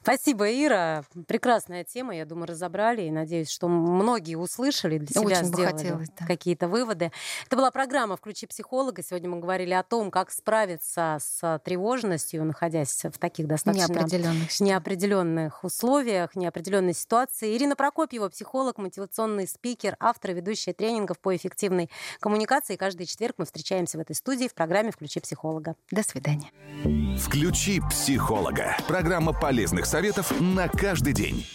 Спасибо, 0.02 0.52
Ира. 0.52 1.04
Прекрасная 1.28 1.84
тема, 1.84 2.16
я 2.16 2.26
думаю, 2.26 2.48
разобрали. 2.48 3.04
И 3.04 3.12
надеюсь, 3.12 3.50
что 3.50 3.68
многие 3.68 4.36
услышали 4.36 4.98
для 4.98 5.08
себя, 5.08 5.39
Очень 5.39 5.46
сделали 5.46 6.08
да. 6.20 6.26
какие-то 6.26 6.68
выводы. 6.68 7.12
Это 7.46 7.56
была 7.56 7.72
программа 7.72 8.18
«Включи 8.18 8.46
психолога». 8.48 9.02
Сегодня 9.04 9.30
мы 9.30 9.39
говорили 9.39 9.74
о 9.74 9.84
том, 9.84 10.12
как 10.12 10.32
справиться 10.32 11.18
с 11.22 11.62
тревожностью, 11.63 12.44
находясь 12.44 13.04
в 13.04 13.18
таких 13.18 13.48
достаточно 13.48 13.94
неопределенных, 13.94 14.60
неопределенных 14.60 15.63
условиях, 15.63 16.36
неопределенной 16.36 16.94
ситуации. 16.94 17.56
Ирина 17.56 17.76
Прокопьева, 17.76 18.30
психолог, 18.30 18.78
мотивационный 18.78 19.48
спикер, 19.48 19.96
автор 20.00 20.32
и 20.32 20.34
ведущая 20.34 20.74
тренингов 20.74 21.20
по 21.20 21.36
эффективной 21.36 21.89
коммуникации. 22.20 22.76
Каждый 22.76 23.06
четверг 23.06 23.36
мы 23.38 23.46
встречаемся 23.46 23.98
в 23.98 24.02
этой 24.02 24.16
студии 24.16 24.48
в 24.48 24.54
программе 24.54 24.92
«Включи 24.92 25.20
психолога». 25.20 25.76
До 25.92 26.04
свидания. 26.04 26.52
«Включи 27.18 27.80
психолога». 27.89 28.76
Программа 28.88 29.34
полезных 29.43 29.86
советов 29.88 30.32
на 30.39 30.69
каждый 30.69 31.12
день. 31.12 31.45